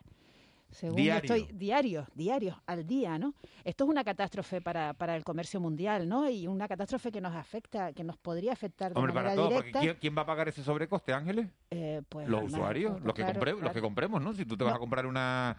[0.74, 1.34] Según Diario.
[1.36, 3.34] estoy diario, diario, al día, ¿no?
[3.64, 6.30] Esto es una catástrofe para, para el comercio mundial, ¿no?
[6.30, 9.50] Y una catástrofe que nos afecta, que nos podría afectar de Hombre, manera para todo,
[9.50, 9.80] porque directa.
[9.80, 11.48] ¿quién, quién va a pagar ese sobrecoste, Ángeles?
[11.72, 13.74] Eh, pues, los además, usuarios, pues, los que, claro, compre- los claro.
[13.74, 14.34] que compremos, ¿no?
[14.34, 15.58] Si tú te vas a comprar una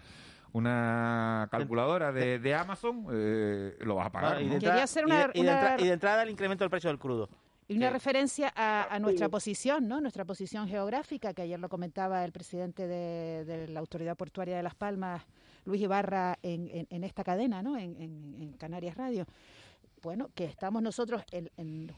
[0.53, 4.35] una calculadora de, de Amazon, eh, lo vas a pagar.
[4.35, 4.51] Bueno, y, ¿no?
[4.51, 6.71] de entrada, y de- una- y de una- entra- y de entrada el incremento del
[6.71, 7.29] precio del crudo.
[7.69, 7.93] Y una Sí.
[7.95, 10.01] referencia a, a nuestra posición, ¿no?
[10.01, 14.63] Nuestra posición geográfica, que ayer lo comentaba el presidente de, de la Autoridad Portuaria de
[14.63, 15.23] Las Palmas,
[15.65, 17.79] Luis Ibarra, en, en- en esta cadena, ¿no?
[17.79, 19.25] En, Canarias Radio.
[20.03, 21.49] Bueno, que estamos nosotros en,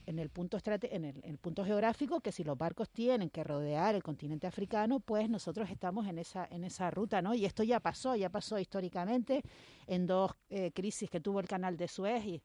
[0.06, 3.42] el punto estrate- en el, en el punto geográfico, que si los barcos tienen que
[3.42, 7.34] rodear el continente africano, pues nosotros estamos en esa en esa ruta, ¿no?
[7.34, 9.42] Y esto ya pasó, ya pasó históricamente
[9.88, 12.40] en dos eh, crisis que tuvo el canal de Suez y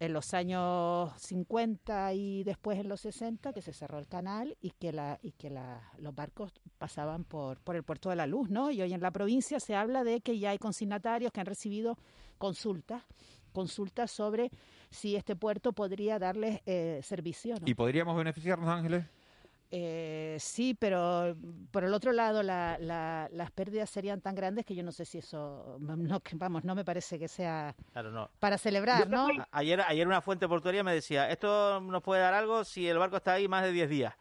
[0.00, 4.70] en los años 50 y después en los 60 que se cerró el canal y
[4.70, 8.50] que la y que la- los barcos pasaban por por el puerto de la luz
[8.50, 11.46] no y hoy en la provincia se habla de que ya hay consignatarios que han
[11.46, 11.96] recibido
[12.38, 13.02] consultas
[13.52, 14.50] consultas sobre
[14.90, 17.54] si este puerto podría darles eh, servicio.
[17.64, 19.04] ¿Y podríamos beneficiarnos, Ángeles?
[19.76, 21.36] Eh, sí, pero
[21.72, 25.04] por el otro lado la- la- las pérdidas serían tan grandes que yo no sé
[25.04, 28.30] si eso, no, que, vamos, no me parece que sea Claro, no.
[28.38, 29.26] para celebrar, ¿no?
[29.26, 32.98] A- Ayer, ayer una fuente portuaria me decía, esto nos puede dar algo si el
[32.98, 34.14] barco está ahí más de 10 días.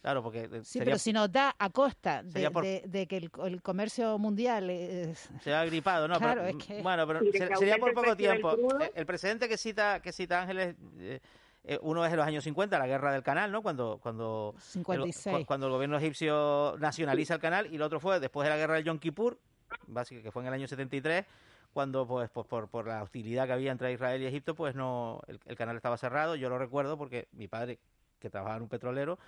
[0.00, 2.82] Claro, porque eh, Sí, sería, pero si nos da a costa de, sería por- de-
[2.86, 5.28] de que el, el comercio mundial es...
[5.44, 6.18] se ha gripado, ¿no?
[6.18, 8.56] Claro, Pero, es que- Bueno, pero se- sería por el poco tiempo.
[8.80, 11.20] Eh, El precedente que cita que cita Ángeles, eh,
[11.68, 13.62] eh, uno es de los años 50, la guerra del canal, ¿no?
[13.62, 15.36] Cuando cuando el, 56.
[15.38, 18.56] cu- cuando el gobierno egipcio nacionaliza el canal y el otro fue después de la
[18.56, 19.38] guerra del Yom Kippur,
[19.86, 21.24] básicamente que fue en el año 73
[21.72, 25.20] cuando pues, pues por, por la hostilidad que había entre Israel y Egipto pues no
[25.28, 27.78] el, el canal estaba cerrado yo lo recuerdo porque mi padre
[28.18, 29.18] que trabajaba en un petrolero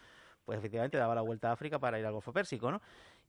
[0.44, 2.80] pues efectivamente daba la vuelta a África para ir al Golfo Pérsico, ¿no?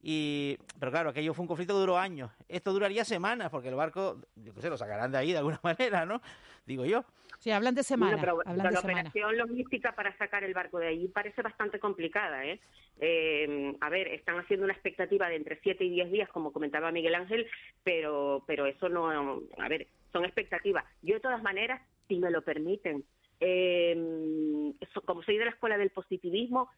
[0.03, 2.31] Y, pero claro, aquello fue un conflicto que duró años.
[2.47, 5.59] Esto duraría semanas, porque el barco, yo qué sé, lo sacarán de ahí de alguna
[5.63, 6.21] manera, ¿no?
[6.65, 7.05] Digo yo.
[7.39, 8.17] Sí, hablan de semana.
[8.17, 9.09] Bueno, pero, hablan pero de la semana.
[9.09, 12.45] operación logística para sacar el barco de allí parece bastante complicada.
[12.45, 12.59] ¿eh?
[12.99, 16.91] Eh, a ver, están haciendo una expectativa de entre 7 y 10 días, como comentaba
[16.91, 17.47] Miguel Ángel,
[17.83, 19.41] pero, pero eso no.
[19.57, 20.85] A ver, son expectativas.
[21.01, 23.03] Yo, de todas maneras, si me lo permiten,
[23.41, 24.73] eh,
[25.05, 26.69] como soy de la escuela del positivismo,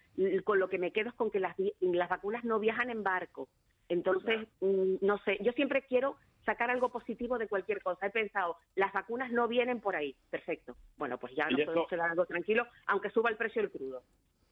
[0.43, 3.49] con lo que me quedo es con que las, las vacunas no viajan en barco.
[3.89, 8.07] Entonces, mm, no sé, yo siempre quiero sacar algo positivo de cualquier cosa.
[8.07, 10.16] He pensado, las vacunas no vienen por ahí.
[10.30, 10.76] Perfecto.
[10.97, 14.01] Bueno, pues ya nos esto- podemos quedar algo tranquilo, aunque suba el precio del crudo.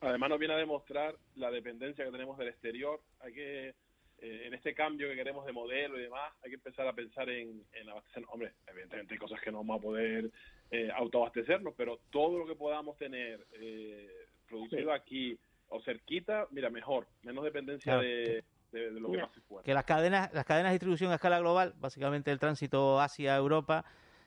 [0.01, 2.99] Además nos viene a demostrar la dependencia que tenemos del exterior.
[3.19, 6.87] Hay que, eh, en este cambio que queremos de modelo y demás, hay que empezar
[6.87, 8.23] a pensar en, en abastecer.
[8.29, 10.29] Hombre, evidentemente hay cosas que no vamos a poder
[10.71, 14.09] eh, autoabastecernos, pero todo lo que podamos tener eh,
[14.47, 15.37] producido aquí
[15.69, 17.07] o cerquita, mira, mejor.
[17.23, 18.01] Menos dependencia Claro.
[18.01, 19.63] de, de- de lo que pase fuera.
[19.63, 23.83] que las cadenas, las cadenas de distribución a escala global, básicamente el tránsito Asia-Europa,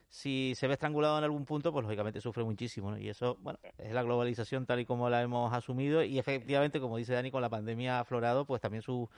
[0.07, 2.97] si se ve estrangulado en algún punto, pues lógicamente sufre muchísimo, ¿no?
[2.99, 6.97] Y eso, bueno, es la globalización tal y como la hemos asumido y efectivamente, como
[6.97, 9.09] dice Dani, con la pandemia ha aflorado, pues también su-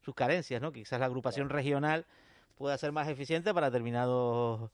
[0.00, 0.72] sus carencias, ¿no?
[0.72, 2.04] Quizás la agrupación regional
[2.58, 4.70] pueda ser más eficiente para determinados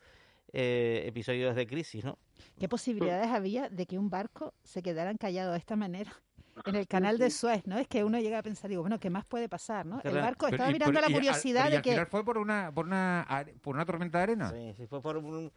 [0.53, 2.19] eh, episodios de crisis, ¿no?
[2.59, 6.13] ¿Qué posibilidades había de que un barco se quedara encallado de esta manera?
[6.67, 7.79] En el canal de Suez, ¿no?
[7.79, 10.01] Es que uno llega a pensar, digo, bueno, ¿qué más puede pasar, no?
[10.03, 12.05] El barco Pero- estaba y- mirando la al- curiosidad de que...
[12.07, 14.51] fue por una, por una, por una tormenta de arena.
[14.51, 15.53] Sí, sí, fue por un,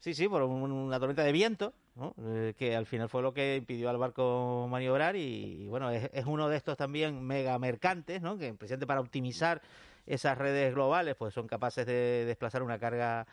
[0.00, 2.14] sí, sí, por un- una tormenta de viento, ¿no?
[2.24, 6.08] Eh, que al final fue lo que impidió al barco maniobrar y, y, bueno, es,
[6.14, 8.38] es uno de estos también mega mercantes, ¿no?
[8.38, 9.60] Que precisamente para optimizar
[10.06, 13.26] esas redes globales, pues son capaces de desplazar una carga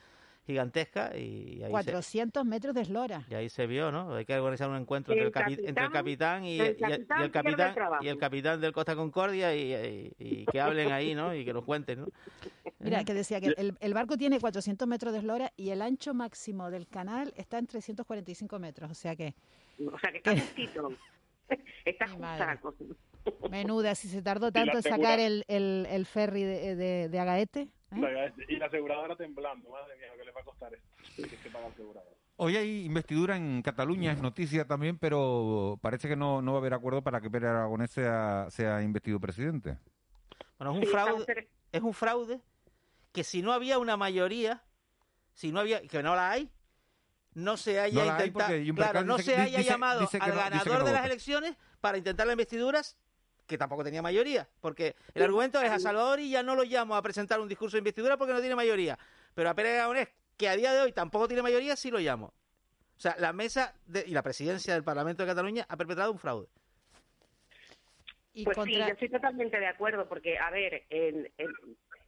[0.45, 3.25] gigantesca y ahí, se, 400 metros de eslora.
[3.29, 4.13] y ahí se vio, ¿no?
[4.15, 6.71] Hay que organizar un encuentro entre el, El capi- entre el capitán- capitán y, el
[6.71, 10.91] y capitán el capitán y el capitán del Costa Concordia y, y- y que hablen
[10.91, 11.33] ahí, ¿no?
[11.33, 12.07] Y que nos cuenten, ¿no?
[12.79, 16.13] Mira, que decía que el, el barco tiene 400 metros de eslora y el ancho
[16.13, 19.33] máximo del canal está en 345 metros, o sea que...
[19.91, 20.91] O sea, que está justito.
[21.85, 22.83] está justa la cosa.
[23.49, 27.69] Menuda, si se tardó tanto en sacar el, el, el ferry de, de, de Agaete.
[27.97, 28.33] ¿Eh?
[28.49, 30.87] Y la aseguradora temblando, madre mía, lo que le va a costar esto.
[31.15, 32.15] Que aseguradora.
[32.37, 36.61] Hoy hay investidura en Cataluña, es noticia también, pero parece que no, no va a
[36.61, 39.77] haber acuerdo para que Pere Aragonés sea, sea investido presidente.
[40.57, 42.41] Bueno, es un fraude, es un fraude
[43.11, 44.63] que si no había una mayoría,
[45.33, 46.49] si no había, que no la hay,
[47.35, 50.79] no se haya No intentado, claro, no se haya dice- llamado dice al no- ganador
[50.79, 52.97] no de las elecciones para intentar las investiduras
[53.47, 56.95] que tampoco tenía mayoría, porque el argumento es a Salvador y ya no lo llamo
[56.95, 58.97] a presentar un discurso de investidura porque no tiene mayoría,
[59.35, 62.33] pero a Pérez Aragonés, que a día de hoy tampoco tiene mayoría, sí lo llamo.
[62.95, 66.19] O sea, la mesa de- y la presidencia del Parlamento de Cataluña ha perpetrado un
[66.19, 66.47] fraude.
[68.45, 71.53] pues sí, yo estoy totalmente de acuerdo, porque, a ver, en- en-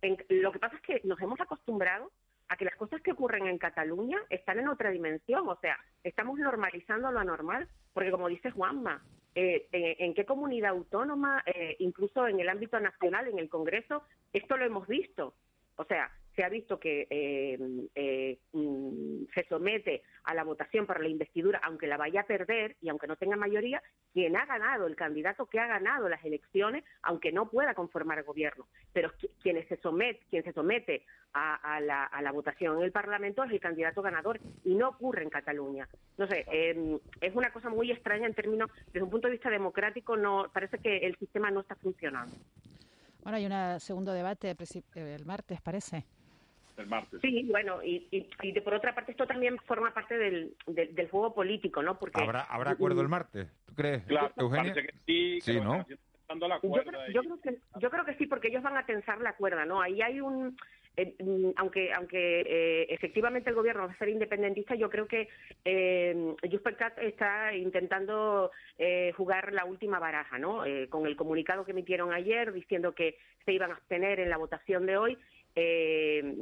[0.02, 2.12] en- lo que pasa es que nos hemos acostumbrado
[2.48, 6.40] a que las cosas que ocurren en Cataluña están en otra dimensión, o sea, estamos
[6.40, 9.04] normalizando lo anormal, porque como dice Juanma,
[9.36, 14.58] eh, ¿en qué comunidad autónoma, eh, incluso en el ámbito nacional, en el Congreso, esto
[14.58, 15.34] lo hemos visto?
[15.76, 17.58] O sea, se ha visto que eh,
[17.96, 22.76] eh, mm, se somete a la votación para la investidura, aunque la vaya a perder
[22.82, 23.82] y aunque no tenga mayoría,
[24.14, 28.24] quien ha ganado, el candidato que ha ganado las elecciones, aunque no pueda conformar el
[28.26, 28.68] gobierno.
[28.92, 32.84] Pero qui- quienes se somete, quien se somete a, a la, a la votación en
[32.84, 35.88] el Parlamento es el candidato ganador y no ocurre en Cataluña.
[36.18, 39.50] No sé, eh, es una cosa muy extraña en términos, desde un punto de vista
[39.50, 42.36] democrático, no parece que el sistema no está funcionando.
[43.22, 46.06] Bueno, hay un segundo debate eh, el martes, parece.
[46.78, 47.22] El martes.
[47.22, 50.94] Sí, bueno, y, y, y de, por otra parte esto también forma parte del, del,
[50.94, 51.98] del juego político, ¿no?
[51.98, 53.48] Porque ¿Habrá, habrá acuerdo el martes?
[53.66, 54.74] ¿Tú crees, Claro, Eugenia?
[54.74, 55.86] parece que sí, que Sí, ¿no?
[56.28, 59.22] la Yo creo, yo creo que yo creo que sí porque ellos van a tensar
[59.22, 60.58] la cuerda no ahí hay un
[60.98, 65.30] eh, mm, aunque aunque eh, efectivamente el gobierno va a ser independentista yo creo que
[65.66, 68.50] eh, Junts Cat está intentando
[68.80, 73.18] eh, jugar la última baraja no Eh, con el comunicado que emitieron ayer diciendo que
[73.46, 75.18] se iban a abstener en la votación de hoy
[75.56, 76.36] eh,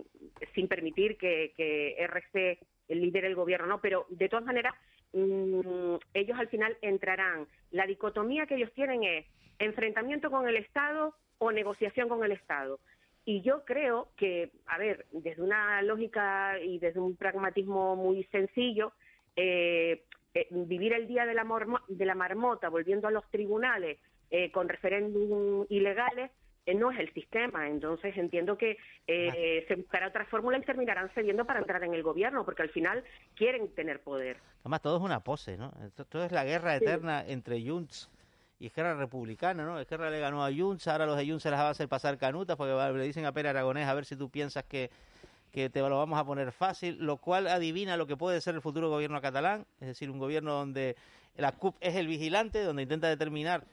[0.55, 2.59] sin permitir que, que RC
[2.89, 3.82] lidere el gobierno, ¿no?
[3.82, 4.74] Pero de todas maneras,
[5.14, 7.47] mm, ellos al final entrarán.
[7.72, 9.26] La dicotomía que ellos tienen es
[9.59, 12.80] enfrentamiento con el Estado o negociación con el Estado.
[13.26, 18.91] Y yo creo que, a ver, desde una lógica y desde un pragmatismo muy sencillo,
[19.36, 20.03] eh,
[20.34, 21.45] eh, vivir el día de la,
[21.88, 23.99] de la marmota volviendo a los tribunales
[24.30, 26.32] eh, con referéndum ilegales
[26.66, 27.68] eh, no es el sistema.
[27.68, 32.03] Entonces entiendo que eh, se buscará otra fórmula y terminarán cediendo para entrar en el
[32.03, 33.03] gobierno, porque al final
[33.36, 34.38] quieren tener poder.
[34.61, 35.72] Además, todo es una pose, ¿no?
[36.09, 36.84] Todo es la guerra Sí.
[36.86, 38.09] eterna entre Junts
[38.59, 39.80] y Esquerra republicana, ¿no?
[39.80, 42.18] Esquerra le ganó a Junts, ahora los de Junts se las va a hacer pasar
[42.18, 44.89] canutas porque le dicen a Pere Aragonés a ver si tú piensas que,
[45.51, 48.61] que te lo vamos a poner fácil, lo cual adivina lo que puede ser el
[48.61, 50.95] futuro gobierno catalán, es decir, un gobierno donde
[51.36, 53.66] la CUP es el vigilante, donde intenta determinar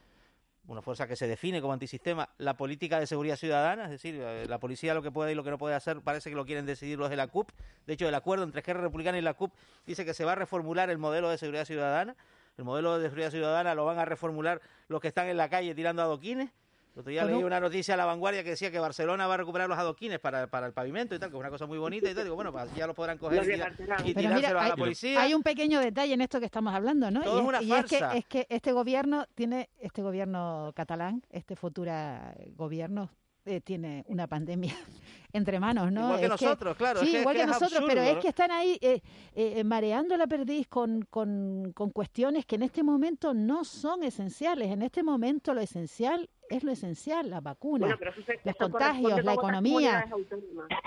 [0.66, 4.46] una fuerza que se define como antisistema, la política de seguridad ciudadana, es decir, eh,
[4.48, 6.66] la policía lo que puede y lo que no puede hacer parece que lo quieren
[6.66, 7.50] decidir los de la CUP.
[7.86, 9.52] De hecho, el acuerdo entre Esquerra Republicana y la CUP
[9.86, 12.16] dice que se va a reformular el modelo de seguridad ciudadana.
[12.56, 15.74] El modelo de seguridad ciudadana lo van a reformular los que están en la calle
[15.74, 16.50] tirando adoquines.
[16.94, 17.36] El otro día Bueno.
[17.36, 20.18] leí una noticia a la vanguardia que decía que Barcelona va a recuperar los adoquines
[20.18, 22.24] para, para el pavimento y tal, que es una cosa muy bonita y tal.
[22.24, 24.76] Digo, bueno, pues ya lo podrán coger Los y, y tirárselos mira, a hay, la
[24.76, 25.22] policía.
[25.22, 27.22] hay un pequeño detalle en esto que estamos hablando, ¿no?
[27.22, 31.22] Todo y es una y es, que, es que este gobierno tiene, este gobierno catalán,
[31.30, 33.10] este futura gobierno
[33.46, 34.74] eh, tiene una pandemia
[35.32, 36.00] entre manos, ¿no?
[36.02, 38.20] Igual que Es nosotros, claro, Sí, es que- igual que nosotros, pero es ¿no?
[38.20, 39.00] que están ahí eh,
[39.34, 44.70] eh, mareando la perdiz con, con, con cuestiones que en este momento no son esenciales.
[44.70, 47.30] En este momento lo esencial es lo esencial,
[47.60, 50.04] Bueno, pero eso se- los eso contagios, la economía.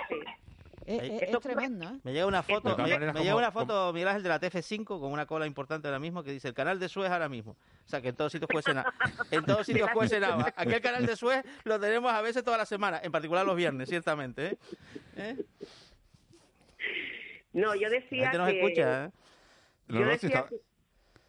[0.09, 0.15] sí.
[0.85, 1.99] Eh, eh, Esto- es tremendo, ¿eh?
[2.03, 4.99] Me llega una foto, me, me llega como- una foto, Miguel Ángel, de la TF5
[4.99, 7.51] con una cola importante ahora mismo que dice el canal de Suez ahora mismo.
[7.51, 8.77] O sea, que en todos sitios cuecen
[9.31, 10.53] en todos sitios cuecen agua.
[10.55, 13.55] Aquí el canal de Suez lo tenemos a veces toda la semana, en particular los
[13.55, 14.47] viernes, ciertamente.
[14.47, 14.57] ¿eh?
[15.17, 15.45] ¿Eh?
[17.53, 18.59] No, yo La decía gente nos que...
[18.61, 19.09] escucha, ¿eh?
[19.89, 20.61] Yo no, decía está- que-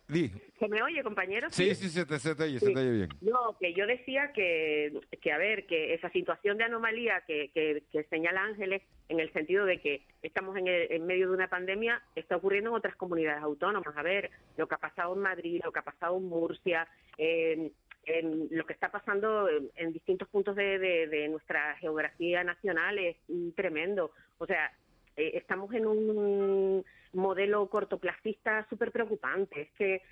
[0.06, 0.30] Di.
[0.58, 1.48] ¿Se me oye, compañero?
[1.50, 2.74] Sí, sí, se te, se te oye, se Sí.
[2.74, 3.08] te oye bien.
[3.22, 4.92] No, que yo decía que,
[5.22, 9.32] que a ver, que esa situación de anomalía que, que, que señala Ángeles, en el
[9.32, 12.96] sentido de que estamos en, el- en medio de una pandemia, está ocurriendo en otras
[12.96, 13.96] comunidades autónomas.
[13.96, 16.86] A ver, lo que ha pasado en Madrid, lo que ha pasado en Murcia,
[17.16, 17.72] en,
[18.06, 23.16] en lo que está pasando en, distintos puntos de, de- de nuestra geografía nacional es
[23.28, 24.12] mm, tremendo.
[24.36, 24.70] O sea,
[25.16, 29.62] eh, estamos en un modelo cortoplacista súper preocupante.
[29.62, 30.02] Es que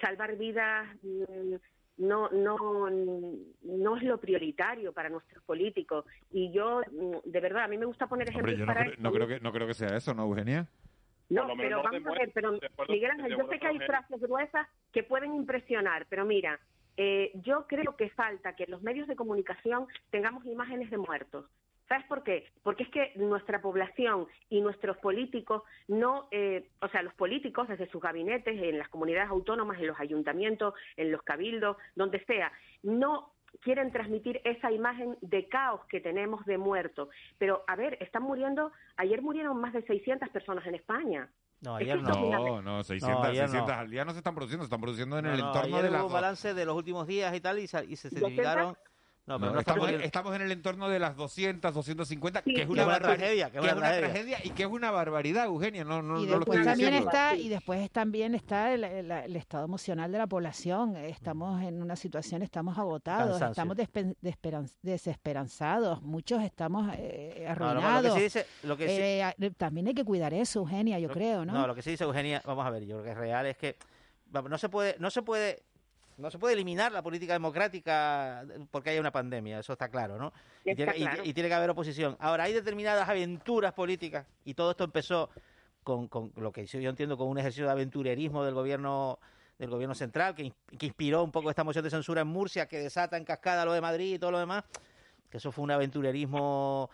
[0.00, 1.54] salvar vidas mm,
[1.98, 2.90] no, no,
[3.62, 6.04] no es lo prioritario para nuestros políticos.
[6.30, 8.84] Y yo, mm, de verdad, a mí me gusta poner Hombre, ejemplos yo no, para
[8.86, 10.68] creo- no creo que, no creo que sea eso, ¿no, Eugenia?
[11.28, 12.58] No, pero vamos a ver, pero
[12.88, 16.60] Miguel Ángel, yo sé que hay frases gruesas que pueden impresionar, pero mira,
[16.98, 21.46] eh, yo creo que falta que en los medios de comunicación tengamos imágenes de muertos.
[21.92, 22.46] ¿Sabes por qué?
[22.62, 27.86] Porque es que nuestra población y nuestros políticos no, eh, o sea, los políticos desde
[27.90, 32.50] sus gabinetes, en las comunidades autónomas, en los ayuntamientos, en los cabildos, donde sea,
[32.82, 37.10] no quieren transmitir esa imagen de caos que tenemos de muertos.
[37.36, 41.28] Pero, a ver, están muriendo, ayer murieron más de 600 personas en España.
[41.60, 43.48] No, ayer es No, no, 600, No, ayer no.
[43.48, 45.76] 600 al día no se están produciendo, se están produciendo en No, el no, entorno
[45.76, 48.08] ayer de hubo un balance de los últimos días y tal y, sa- y se
[48.08, 48.30] 200.
[48.30, 48.76] certificaron...
[49.24, 52.42] No, pero No, no, estamos estamos, muriendo- estamos en el entorno de las 200, 250,
[52.44, 54.38] Sí, que es una, tragedia, que es una tragedia.
[54.42, 57.36] y que es una barbaridad, Eugenia, no, no, y no lo después estoy también está
[57.36, 60.96] y después también está el, el- el estado emocional de la población.
[60.96, 63.50] Estamos en una situación estamos agotados Cansancio.
[63.52, 68.18] estamos despe- desesperan- desesperanzados muchos estamos eh, No, no, lo que arruinados.
[68.18, 71.74] dice- lo que Eh, también hay que cuidar eso Eugenia yo creo no, No, lo
[71.76, 73.76] que sí dice Eugenia, vamos a ver, yo creo que es real, es que
[74.32, 75.62] no se puede, no se puede,
[76.18, 80.32] no se puede eliminar la política democrática porque haya una pandemia, eso está claro, ¿no?
[80.64, 81.22] Y tiene, y- claro.
[81.24, 82.16] y tiene que haber oposición.
[82.20, 85.30] Ahora, hay determinadas aventuras políticas y todo esto empezó
[85.82, 89.18] con, con lo que yo entiendo con un ejercicio de aventurerismo del gobierno
[89.58, 92.78] del gobierno central que, que inspiró un poco esta moción de censura en Murcia que
[92.78, 94.64] desata en cascada lo de Madrid y todo lo demás
[95.30, 96.90] que eso fue un aventurerismo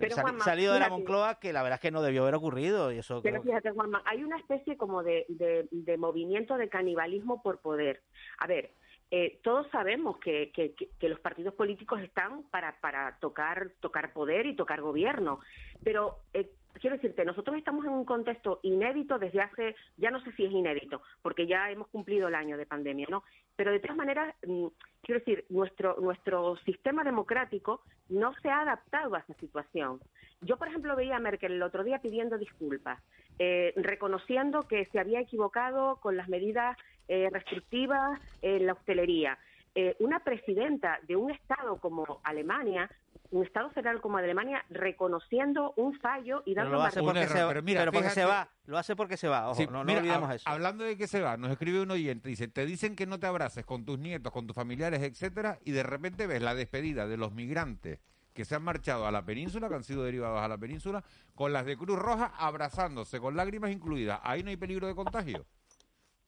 [0.00, 0.88] Pero, sali- Juanma, salido de la.
[0.88, 3.70] Moncloa que la verdad es que no debió haber ocurrido y eso Pero creo- fíjate,
[3.70, 8.02] Juanma, hay una especie como de, de- de movimiento de canibalismo por poder.
[8.38, 8.72] A ver,
[9.10, 14.12] eh, todos sabemos que, que- que- que los partidos políticos están para, para tocar, tocar
[14.12, 15.40] poder y tocar gobierno,
[15.84, 20.32] pero eh, quiero decirte, nosotros estamos en un contexto inédito desde hace, ya no sé
[20.32, 23.22] si es inédito, porque ya hemos cumplido el año de pandemia, ¿no?
[23.56, 24.66] Pero de todas maneras, mm,
[25.02, 30.00] quiero decir, nuestro, nuestro sistema democrático no se ha adaptado a esa situación.
[30.40, 33.00] Yo, por ejemplo, veía a Merkel el otro día pidiendo disculpas,
[33.38, 36.76] eh, reconociendo que se había equivocado con las medidas
[37.08, 39.38] eh, restrictivas en la hostelería.
[39.74, 42.88] Eh, una presidenta de un Estado como Alemania,
[43.30, 47.20] un Estado federal como Alemania, reconociendo un fallo y Pero dando lo hace margen- porque,
[47.22, 49.56] error, se, va- pero mira, pero porque se va, lo hace porque se va, ojo,
[49.60, 50.48] Sí, no, no mira, olvidemos hab- eso.
[50.48, 53.26] Hablando de que se va, nos escribe un oyente, dice, te dicen que no te
[53.26, 57.16] abraces con tus nietos, con tus familiares, etcétera, y de repente ves la despedida de
[57.16, 57.98] los migrantes
[58.32, 61.02] que se han marchado a la península, que han sido derivados a la península,
[61.34, 64.20] con las de Cruz Roja abrazándose, con lágrimas incluidas.
[64.22, 65.44] Ahí no hay peligro de contagio.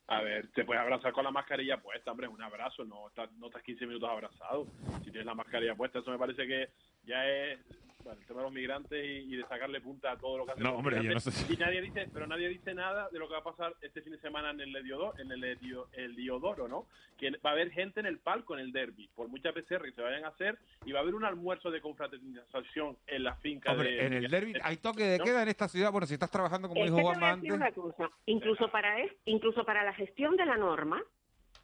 [0.09, 3.47] A ver, te puedes abrazar con la mascarilla puesta, hombre, un abrazo, no estás, no
[3.47, 4.67] estás 15 minutos abrazado.
[4.99, 6.69] Si tienes la mascarilla puesta, eso me parece que
[7.05, 7.59] ya es
[8.07, 10.53] bueno, el tema de los migrantes y, y de sacarle punta a todo lo que
[10.53, 13.09] hacen No, los hombre, yo no sé si- Y nadie dice, pero nadie dice nada
[13.11, 15.43] de lo que va a pasar este fin de semana en el Ediodoro, en el,
[15.45, 16.87] Edio- el Diodoro, ¿no?
[17.19, 19.93] Que va a haber gente en el palco en el derby, por muchas PCR que
[19.93, 23.73] se vayan a hacer, y va a haber un almuerzo de confraternización en la finca
[23.73, 24.07] Hombre, de...
[24.07, 25.25] en el derby hay toque de ¿no?
[25.25, 25.91] queda en esta ciudad.
[25.93, 27.77] Bueno, si estás trabajando como Es dijo que te voy Juanma a decir antes.
[27.77, 28.11] una cosa.
[28.27, 31.03] Incluso para, es- incluso para la gestión de la norma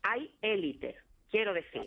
[0.03, 0.97] hay élites,
[1.31, 1.87] quiero decir.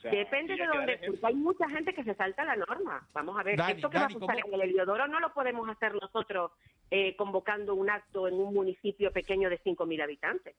[0.00, 3.06] Sea, Depende de dónde, porque hay mucha gente que se salta la norma.
[3.12, 4.54] Vamos a ver, Dani, esto que Dani, va a pasar ¿cómo?
[4.54, 6.52] en el Heliodoro no lo podemos hacer nosotros
[6.90, 10.56] eh, convocando un acto en un municipio pequeño de 5.000 habitantes.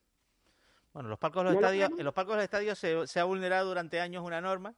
[0.93, 3.07] Bueno, los palcos de los ¿No lo estadios, en los palcos de los estadios se,
[3.07, 4.75] se ha vulnerado durante años una norma,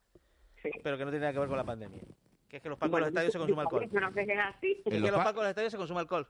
[0.84, 2.02] pero que no tiene nada que ver con la pandemia.
[2.48, 3.90] Que es que en los palcos Bueno, de los estadios se consume alcohol.
[3.92, 4.08] No
[4.44, 4.82] así.
[4.86, 6.28] Es que en los palcos de los estadios se consume alcohol.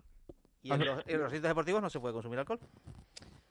[0.62, 2.60] Y en los, en los recintos deportivos no se puede consumir alcohol.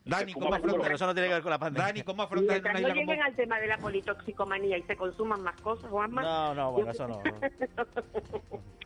[0.04, 0.80] Dani, ¿cómo afrontas?
[0.82, 1.86] Pero eso no tiene que ver con la pandemia.
[1.86, 3.22] Dani, ¿cómo no lleguen como...
[3.22, 6.22] al tema de la politoxicomanía y se consuman más cosas, Juanma.
[6.22, 7.22] No, no, bueno, eso no.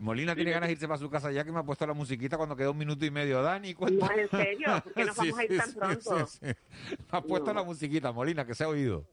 [0.00, 2.38] Molina tiene ganas de irse para su casa ya que me ha puesto la musiquita
[2.38, 3.42] cuando quedó un minuto y medio.
[3.42, 4.06] Dani, cuenta.
[4.06, 4.66] No, ¿en serio?
[4.84, 6.26] ¿Por qué nos vamos a ir tan pronto?
[6.26, 6.46] sí, sí.
[6.46, 9.04] Me ha puesto la musiquita, Molina, que se ha oído.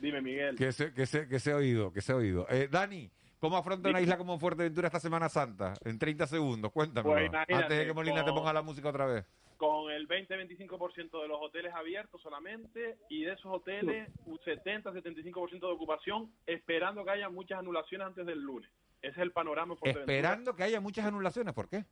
[0.00, 0.56] Dime, Miguel.
[0.56, 2.46] Que se, que se, que se ha oído, que se ha oído.
[2.48, 3.10] Eh, Dani,
[3.40, 5.74] ¿cómo afronta una isla como Fuerteventura esta Semana Santa?
[5.84, 7.14] En 30 segundos, cuéntamelo.
[7.14, 9.24] Pues antes de que Molina te ponga la música otra vez.
[9.60, 15.66] Con el 20-25% de los hoteles abiertos solamente y de esos hoteles un 70-75% de
[15.66, 18.70] ocupación esperando que haya muchas anulaciones antes del lunes.
[19.02, 19.76] Ese es el panorama.
[19.82, 21.84] Esperando que haya muchas anulaciones, ¿por qué?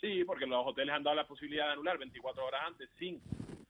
[0.00, 3.20] Sí, porque los hoteles han dado la posibilidad de anular 24 horas antes sin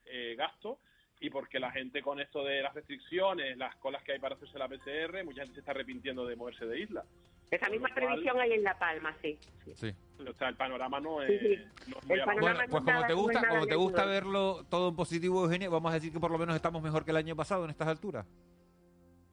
[0.05, 0.81] eh, gasto
[1.21, 4.59] y porque la gente con esto de las restricciones, las colas que hay para hacerse
[4.59, 7.07] la PCR, mucha gente se está arrepintiendo de moverse de isla.
[7.51, 9.39] Esa misma cual- previsión hay en La Palma, sí.
[9.75, 9.93] Sí.
[10.29, 11.57] O sea, el panorama no es, Sí, sí.
[11.91, 13.75] no es muy Bueno, no pues es como nada- te no gusta, nada como te
[13.75, 17.05] gusta verlo todo en positivo, Eugenia, vamos a decir que por lo menos estamos mejor
[17.05, 18.27] que el año pasado en estas alturas.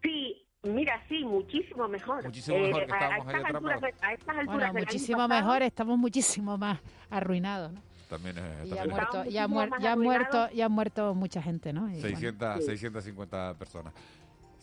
[0.01, 2.23] Sí, mira, sí, muchísimo mejor.
[2.23, 5.97] Muchísimo mejor que a- a, estas alturas, a estas alturas Bueno, muchísimo pasado, mejor, estamos
[5.97, 7.81] muchísimo más arruinados, ¿no?
[8.09, 10.49] También es, Y ya ha también es- muerto, ya ha muchísimo muer- más ya muerto,
[10.53, 11.81] ya ha muerto mucha gente, ¿no?
[11.89, 13.93] Y bueno, 600, 650 personas.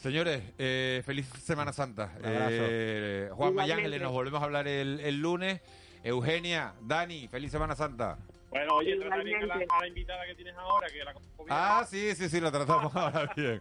[0.04, 2.12] Señores, eh, feliz Semana Santa.
[2.18, 2.50] Un abrazo.
[2.50, 3.54] Eh, Juan.
[3.54, 5.62] Mayángeles, nos volvemos a hablar el, el lunes.
[6.02, 8.18] Eugenia, Dani, feliz Semana Santa.
[8.50, 11.14] Bueno, oye, trata bien a la, a la invitada que tienes ahora, que la.
[11.48, 13.52] Ah, sí, sí, sí, lo tratamos ahora bien.